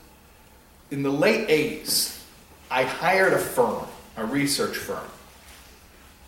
[0.92, 2.22] In the late 80s,
[2.70, 3.86] I hired a firm,
[4.18, 5.08] a research firm,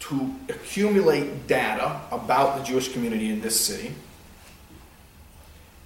[0.09, 3.93] to accumulate data about the Jewish community in this city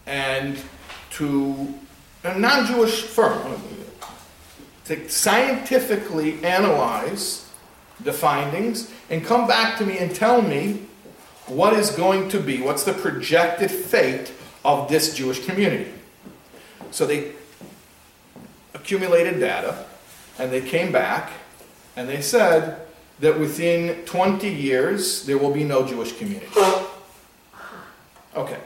[0.06, 0.60] and
[1.12, 1.74] to
[2.24, 3.62] a non Jewish firm
[4.86, 7.50] to scientifically analyze
[8.02, 10.86] the findings and come back to me and tell me
[11.48, 14.34] what is going to be, what's the projected fate
[14.66, 15.92] of this Jewish community.
[16.92, 17.32] So they
[18.74, 19.86] accumulated data
[20.38, 21.32] and they came back
[21.96, 22.82] and they said
[23.20, 26.48] that within 20 years there will be no Jewish community.
[28.36, 28.60] Okay.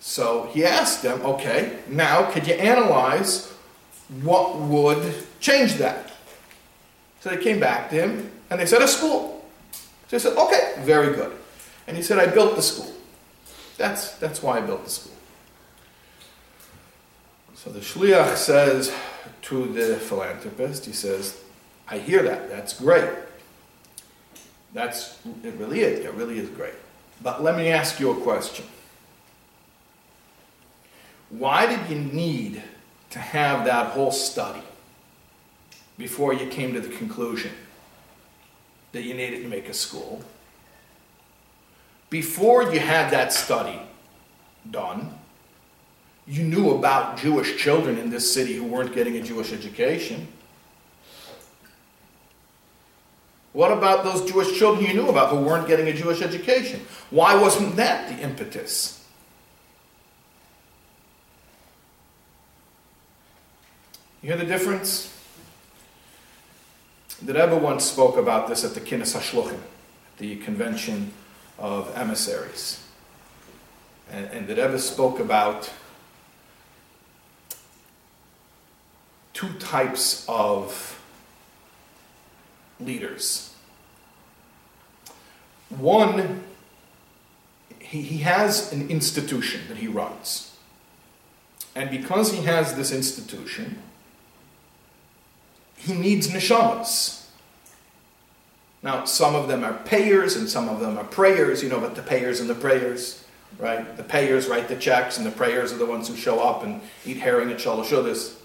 [0.00, 3.52] So he asked them, okay, now could you analyze
[4.22, 6.12] what would change that?
[7.20, 9.44] So they came back to him and they said, a school.
[10.08, 11.36] So he said, okay, very good.
[11.86, 12.92] And he said, I built the school.
[13.76, 15.12] That's, that's why I built the school.
[17.54, 18.94] So the shliach says
[19.42, 21.42] to the philanthropist, he says,
[21.88, 22.48] I hear that.
[22.48, 23.08] That's great.
[24.72, 26.04] That's, it really is.
[26.04, 26.74] It really is great.
[27.22, 28.66] But let me ask you a question.
[31.30, 32.62] Why did you need
[33.10, 34.62] to have that whole study
[35.98, 37.52] before you came to the conclusion
[38.92, 40.22] that you needed to make a school?
[42.10, 43.80] Before you had that study
[44.70, 45.18] done,
[46.26, 50.28] you knew about Jewish children in this city who weren't getting a Jewish education.
[53.56, 56.82] What about those Jewish children you knew about who weren't getting a Jewish education?
[57.08, 59.02] Why wasn't that the impetus?
[64.20, 65.10] You hear the difference?
[67.22, 69.60] The Rebbe once spoke about this at the Kinnis HaShluchim,
[70.18, 71.14] the convention
[71.58, 72.84] of emissaries.
[74.10, 75.72] And, and the Rebbe spoke about
[79.32, 80.95] two types of
[82.80, 83.54] leaders.
[85.70, 86.44] One,
[87.78, 90.56] he, he has an institution that he runs.
[91.74, 93.82] And because he has this institution,
[95.76, 97.26] he needs neshamas.
[98.82, 101.96] Now, some of them are payers and some of them are prayers, you know, but
[101.96, 103.24] the payers and the prayers,
[103.58, 103.96] right?
[103.96, 106.80] The payers write the checks and the prayers are the ones who show up and
[107.04, 108.36] eat herring at Shalashudis.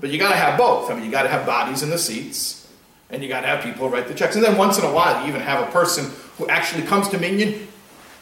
[0.00, 0.90] But you got to have both.
[0.90, 2.67] I mean, you got to have bodies in the seats
[3.10, 4.36] and you got to have people write the checks.
[4.36, 7.18] And then once in a while, you even have a person who actually comes to
[7.18, 7.66] Minyan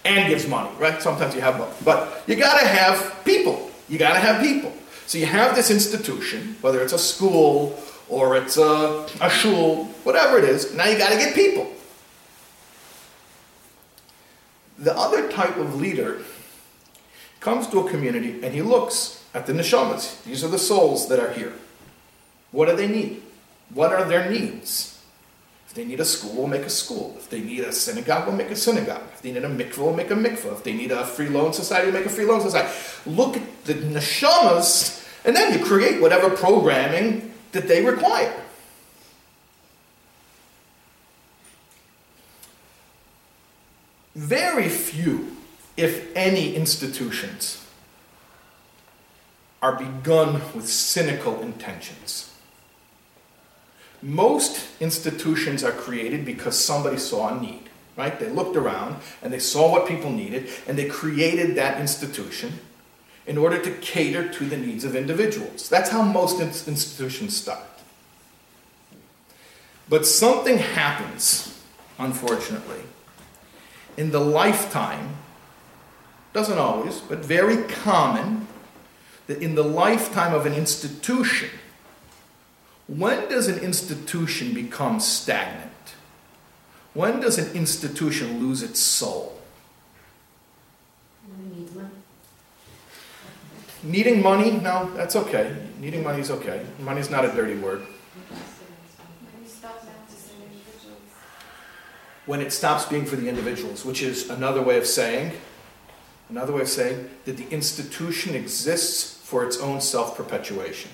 [0.05, 1.03] and gives money, right?
[1.03, 1.85] Sometimes you have both.
[1.85, 3.71] But you got to have people.
[3.89, 4.73] You got to have people.
[5.07, 7.79] So you have this institution, whether it's a school
[8.09, 11.71] or it's a, a shul, whatever it is, now you got to get people.
[14.79, 16.23] The other type of leader
[17.41, 20.23] comes to a community and he looks at the neshamas.
[20.25, 21.53] These are the souls that are here.
[22.53, 23.23] What do they need?
[23.75, 24.99] What are their needs?
[25.67, 27.15] If they need a school, we'll make a school.
[27.19, 29.03] If they need a synagogue, we'll make a synagogue.
[29.13, 30.53] If they need a mikveh, we'll make a mikveh.
[30.53, 32.73] If they need a free loan society, we'll make a free loan society.
[33.05, 38.35] Look at the neshamas, and then you create whatever programming that they require.
[44.15, 45.37] Very few,
[45.77, 47.63] if any, institutions
[49.61, 52.26] are begun with cynical intentions.
[54.03, 58.19] Most institutions are created because somebody saw a need, right?
[58.19, 62.61] They looked around and they saw what people needed and they created that institution
[63.27, 65.69] in order to cater to the needs of individuals.
[65.69, 67.61] That's how most institutions start.
[69.89, 71.61] But something happens,
[71.99, 72.83] unfortunately,
[73.97, 75.17] in the lifetime,
[76.33, 78.47] doesn't always, but very common,
[79.27, 81.51] that in the lifetime of an institution,
[82.87, 85.73] when does an institution become stagnant?
[86.95, 89.39] When does an institution lose its soul?
[91.39, 91.89] Need money.
[93.83, 94.51] Needing money?
[94.53, 95.57] No, that's okay.
[95.81, 96.65] Needing money is okay.
[96.81, 97.83] Money's not a dirty word.
[102.25, 105.33] When it stops being for the individuals, which is another way of saying,
[106.29, 110.91] another way of saying that the institution exists for its own self perpetuation.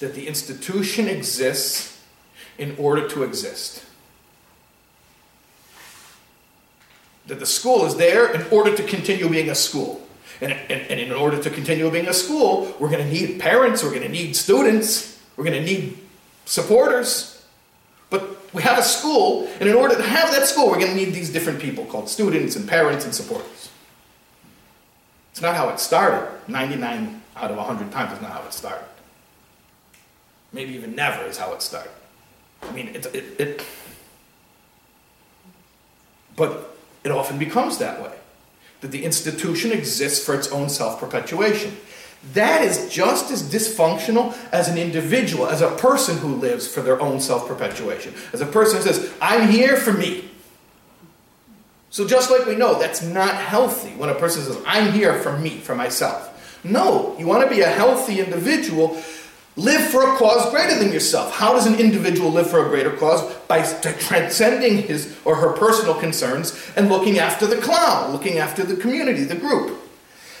[0.00, 2.00] That the institution exists
[2.56, 3.84] in order to exist.
[7.26, 10.06] That the school is there in order to continue being a school.
[10.40, 13.82] And, and, and in order to continue being a school, we're going to need parents,
[13.82, 15.98] we're going to need students, we're going to need
[16.44, 17.44] supporters.
[18.10, 20.96] But we have a school, and in order to have that school, we're going to
[20.96, 23.70] need these different people called students and parents and supporters.
[25.32, 26.28] It's not how it started.
[26.48, 28.86] 99 out of 100 times is not how it started.
[30.52, 31.92] Maybe even never is how it started.
[32.62, 33.64] I mean, it, it, it
[36.36, 38.14] but it often becomes that way
[38.80, 41.76] that the institution exists for its own self perpetuation.
[42.32, 47.00] that is just as dysfunctional as an individual, as a person who lives for their
[47.00, 48.14] own self perpetuation.
[48.32, 50.30] As a person who says, I'm here for me.
[51.90, 55.36] So, just like we know, that's not healthy when a person says, I'm here for
[55.38, 56.60] me, for myself.
[56.64, 59.00] No, you want to be a healthy individual.
[59.58, 61.34] Live for a cause greater than yourself.
[61.34, 63.28] How does an individual live for a greater cause?
[63.48, 68.76] By transcending his or her personal concerns and looking after the klal, looking after the
[68.76, 69.76] community, the group.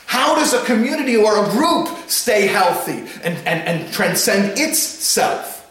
[0.06, 5.68] How does a community or a group stay healthy and, and, and transcend its self?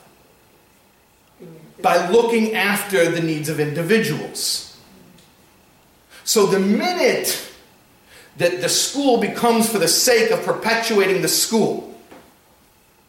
[1.82, 4.78] By looking after the needs of individuals.
[6.26, 7.50] So the minute
[8.36, 11.97] that the school becomes for the sake of perpetuating the school,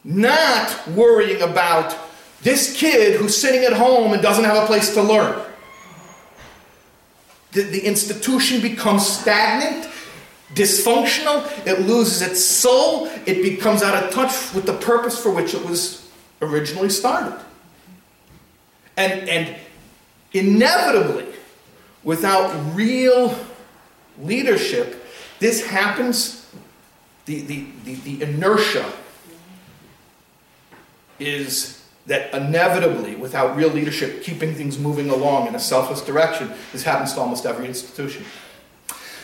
[0.03, 1.95] not worrying about
[2.41, 5.45] this kid who's sitting at home and doesn't have a place to learn.
[7.51, 9.89] The, the institution becomes stagnant,
[10.53, 15.53] dysfunctional, it loses its soul, it becomes out of touch with the purpose for which
[15.53, 16.09] it was
[16.41, 17.37] originally started.
[18.95, 19.55] And, and
[20.31, 21.25] inevitably,
[22.03, 23.37] without real
[24.21, 25.05] leadership,
[25.39, 26.49] this happens,
[27.25, 28.91] the, the, the, the inertia
[31.19, 36.83] is that inevitably, without real leadership keeping things moving along in a selfless direction, this
[36.83, 38.25] happens to almost every institution.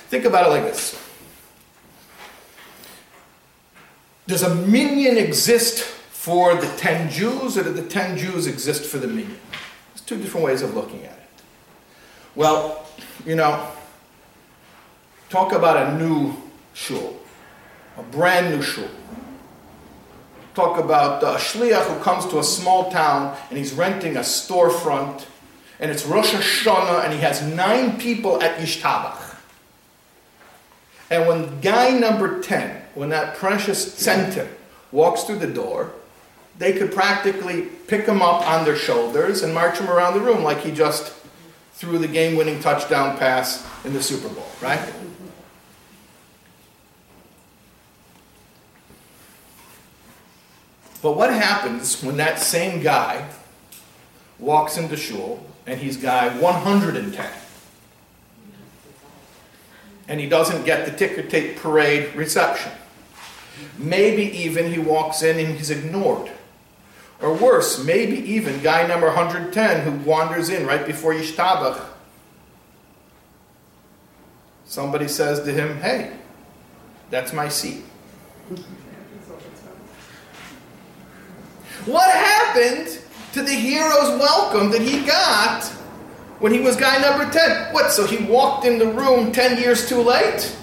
[0.10, 1.02] Think about it like this
[4.28, 8.98] Does a minyan exist for the 10 Jews, or do the 10 Jews exist for
[8.98, 9.38] the minyan?
[9.92, 11.44] There's two different ways of looking at it.
[12.36, 12.86] Well,
[13.26, 13.68] you know,
[15.30, 16.36] talk about a new
[16.74, 17.20] shul,
[17.98, 18.90] a brand new shul
[20.56, 25.26] talk about a shliach who comes to a small town and he's renting a storefront
[25.80, 29.36] and it's Rosh Hashanah and he has nine people at Yishtabach.
[31.12, 34.48] And when guy number 10, when that precious center
[34.92, 35.92] walks through the door,
[36.58, 40.44] they could practically pick him up on their shoulders and march him around the room
[40.44, 41.14] like he just
[41.74, 44.80] threw the game winning touchdown pass in the Super Bowl, right?
[51.06, 53.30] But what happens when that same guy
[54.40, 57.32] walks into shul and he's guy 110?
[60.08, 62.72] And he doesn't get the ticker tape parade reception.
[63.78, 66.32] Maybe even he walks in and he's ignored.
[67.22, 71.86] Or worse, maybe even guy number 110 who wanders in right before Yishtabach.
[74.66, 76.18] Somebody says to him, Hey,
[77.12, 77.84] that's my seat.
[81.86, 83.00] What happened
[83.34, 85.64] to the hero's welcome that he got
[86.40, 87.74] when he was guy number 10?
[87.74, 90.56] What, so he walked in the room 10 years too late?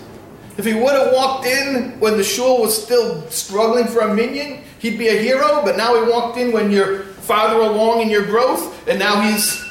[0.58, 4.64] If he would have walked in when the shul was still struggling for a minyan,
[4.80, 8.26] he'd be a hero, but now he walked in when you're farther along in your
[8.26, 9.64] growth, and now he's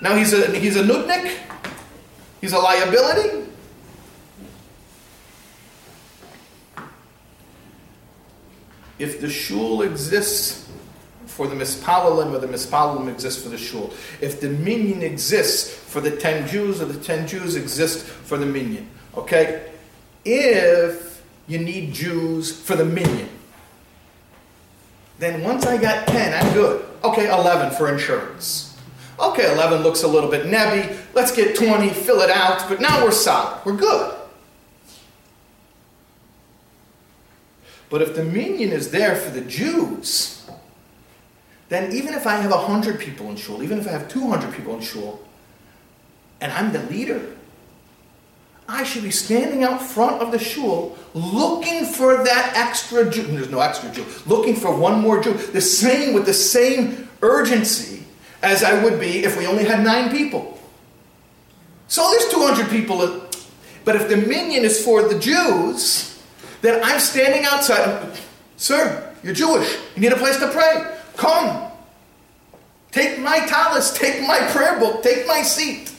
[0.00, 1.38] now he's a he's a nudnik?
[2.40, 3.48] He's a liability?
[8.98, 10.59] If the shul exists
[11.40, 13.94] for the mispalalim or the mispalalim exists for the shul.
[14.20, 18.44] If the minyan exists for the ten Jews or the ten Jews exist for the
[18.44, 18.86] minyan.
[19.16, 19.72] Okay?
[20.22, 23.30] If you need Jews for the minyan,
[25.18, 26.84] then once I got 10, I'm good.
[27.04, 28.78] Okay, 11 for insurance.
[29.18, 30.94] Okay, 11 looks a little bit nebby.
[31.14, 33.62] Let's get 20, fill it out, but now we're solid.
[33.64, 34.14] We're good.
[37.88, 40.39] But if the minyan is there for the Jews,
[41.70, 44.74] then even if I have 100 people in shul, even if I have 200 people
[44.74, 45.22] in shul,
[46.40, 47.36] and I'm the leader,
[48.68, 53.22] I should be standing out front of the shul looking for that extra Jew.
[53.22, 54.04] There's no extra Jew.
[54.26, 55.32] Looking for one more Jew.
[55.32, 58.04] The same with the same urgency
[58.42, 60.58] as I would be if we only had nine people.
[61.88, 63.28] So there's 200 people.
[63.84, 66.22] But if the minyan is for the Jews,
[66.62, 68.16] then I'm standing outside.
[68.56, 69.78] Sir, you're Jewish.
[69.94, 70.98] You need a place to pray.
[71.20, 71.70] Come.
[72.92, 75.92] Take my tallis, take my prayer book, take my seat.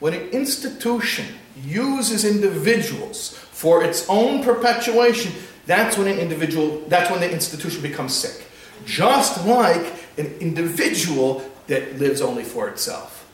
[0.00, 1.26] When an institution
[1.64, 5.32] uses individuals for its own perpetuation,
[5.66, 8.44] that's when an individual, that's when the institution becomes sick.
[8.84, 13.30] Just like an individual that lives only for itself.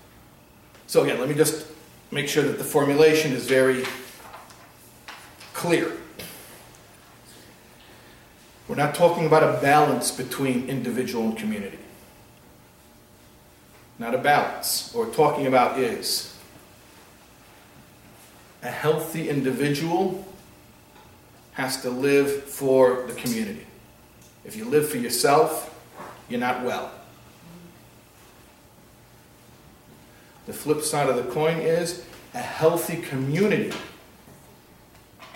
[0.86, 1.66] So again, let me just
[2.10, 3.86] make sure that the formulation is very
[5.54, 5.96] clear.
[8.68, 11.78] We're not talking about a balance between individual and community.
[13.98, 14.90] Not a balance.
[14.92, 16.34] What we're talking about is
[18.62, 20.26] A healthy individual
[21.52, 23.66] has to live for the community.
[24.44, 25.72] If you live for yourself,
[26.28, 26.90] you're not well.
[30.46, 32.04] The flip side of the coin is
[32.34, 33.76] a healthy community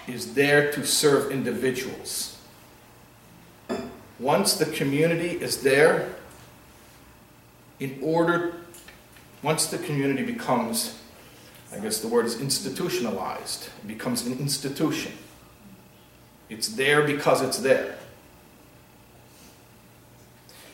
[0.06, 2.29] is there to serve individuals.
[4.20, 6.14] Once the community is there,
[7.78, 8.56] in order,
[9.42, 11.00] once the community becomes,
[11.72, 15.12] I guess the word is institutionalized, it becomes an institution.
[16.50, 17.96] It's there because it's there.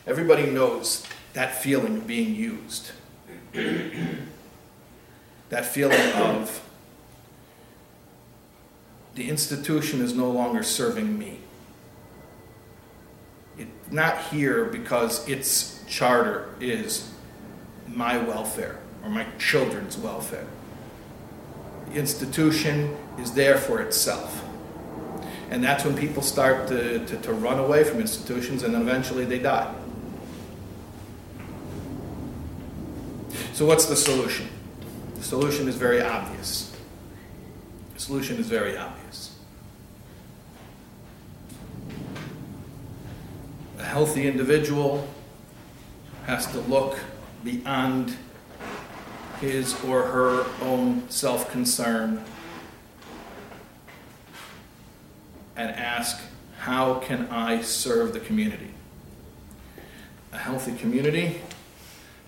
[0.05, 2.91] Everybody knows that feeling of being used.
[3.53, 4.17] that
[5.65, 6.61] feeling of
[9.15, 11.39] the institution is no longer serving me.
[13.57, 17.11] It's not here because its charter is
[17.87, 20.47] my welfare or my children's welfare.
[21.89, 24.43] The institution is there for itself.
[25.49, 29.39] And that's when people start to, to, to run away from institutions and eventually they
[29.39, 29.73] die.
[33.53, 34.49] So, what's the solution?
[35.15, 36.75] The solution is very obvious.
[37.95, 39.35] The solution is very obvious.
[43.79, 45.07] A healthy individual
[46.27, 46.99] has to look
[47.43, 48.15] beyond
[49.41, 52.23] his or her own self concern
[55.55, 56.21] and ask,
[56.59, 58.69] How can I serve the community?
[60.31, 61.41] A healthy community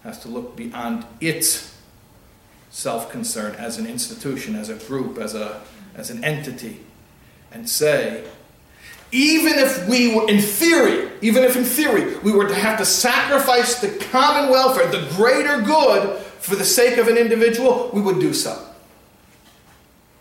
[0.02, 1.78] has to look beyond its
[2.72, 5.62] self concern as an institution, as a group, as, a,
[5.94, 6.80] as an entity,
[7.52, 8.26] and say,
[9.12, 12.86] even if we were in theory, even if in theory we were to have to
[12.86, 18.20] sacrifice the common welfare, the greater good, for the sake of an individual, we would
[18.20, 18.66] do so.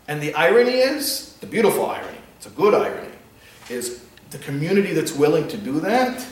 [0.09, 3.14] And the irony is, the beautiful irony, it's a good irony,
[3.70, 6.26] is the community that's willing to do that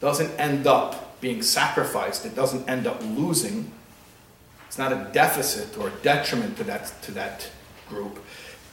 [0.00, 3.70] doesn't end up being sacrificed, it doesn't end up losing.
[4.66, 7.50] It's not a deficit or a detriment to that, to that
[7.88, 8.24] group.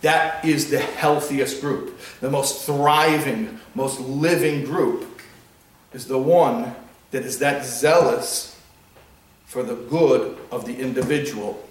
[0.01, 1.99] That is the healthiest group.
[2.21, 5.21] The most thriving, most living group
[5.93, 6.75] is the one
[7.11, 8.59] that is that zealous
[9.45, 11.66] for the good of the individual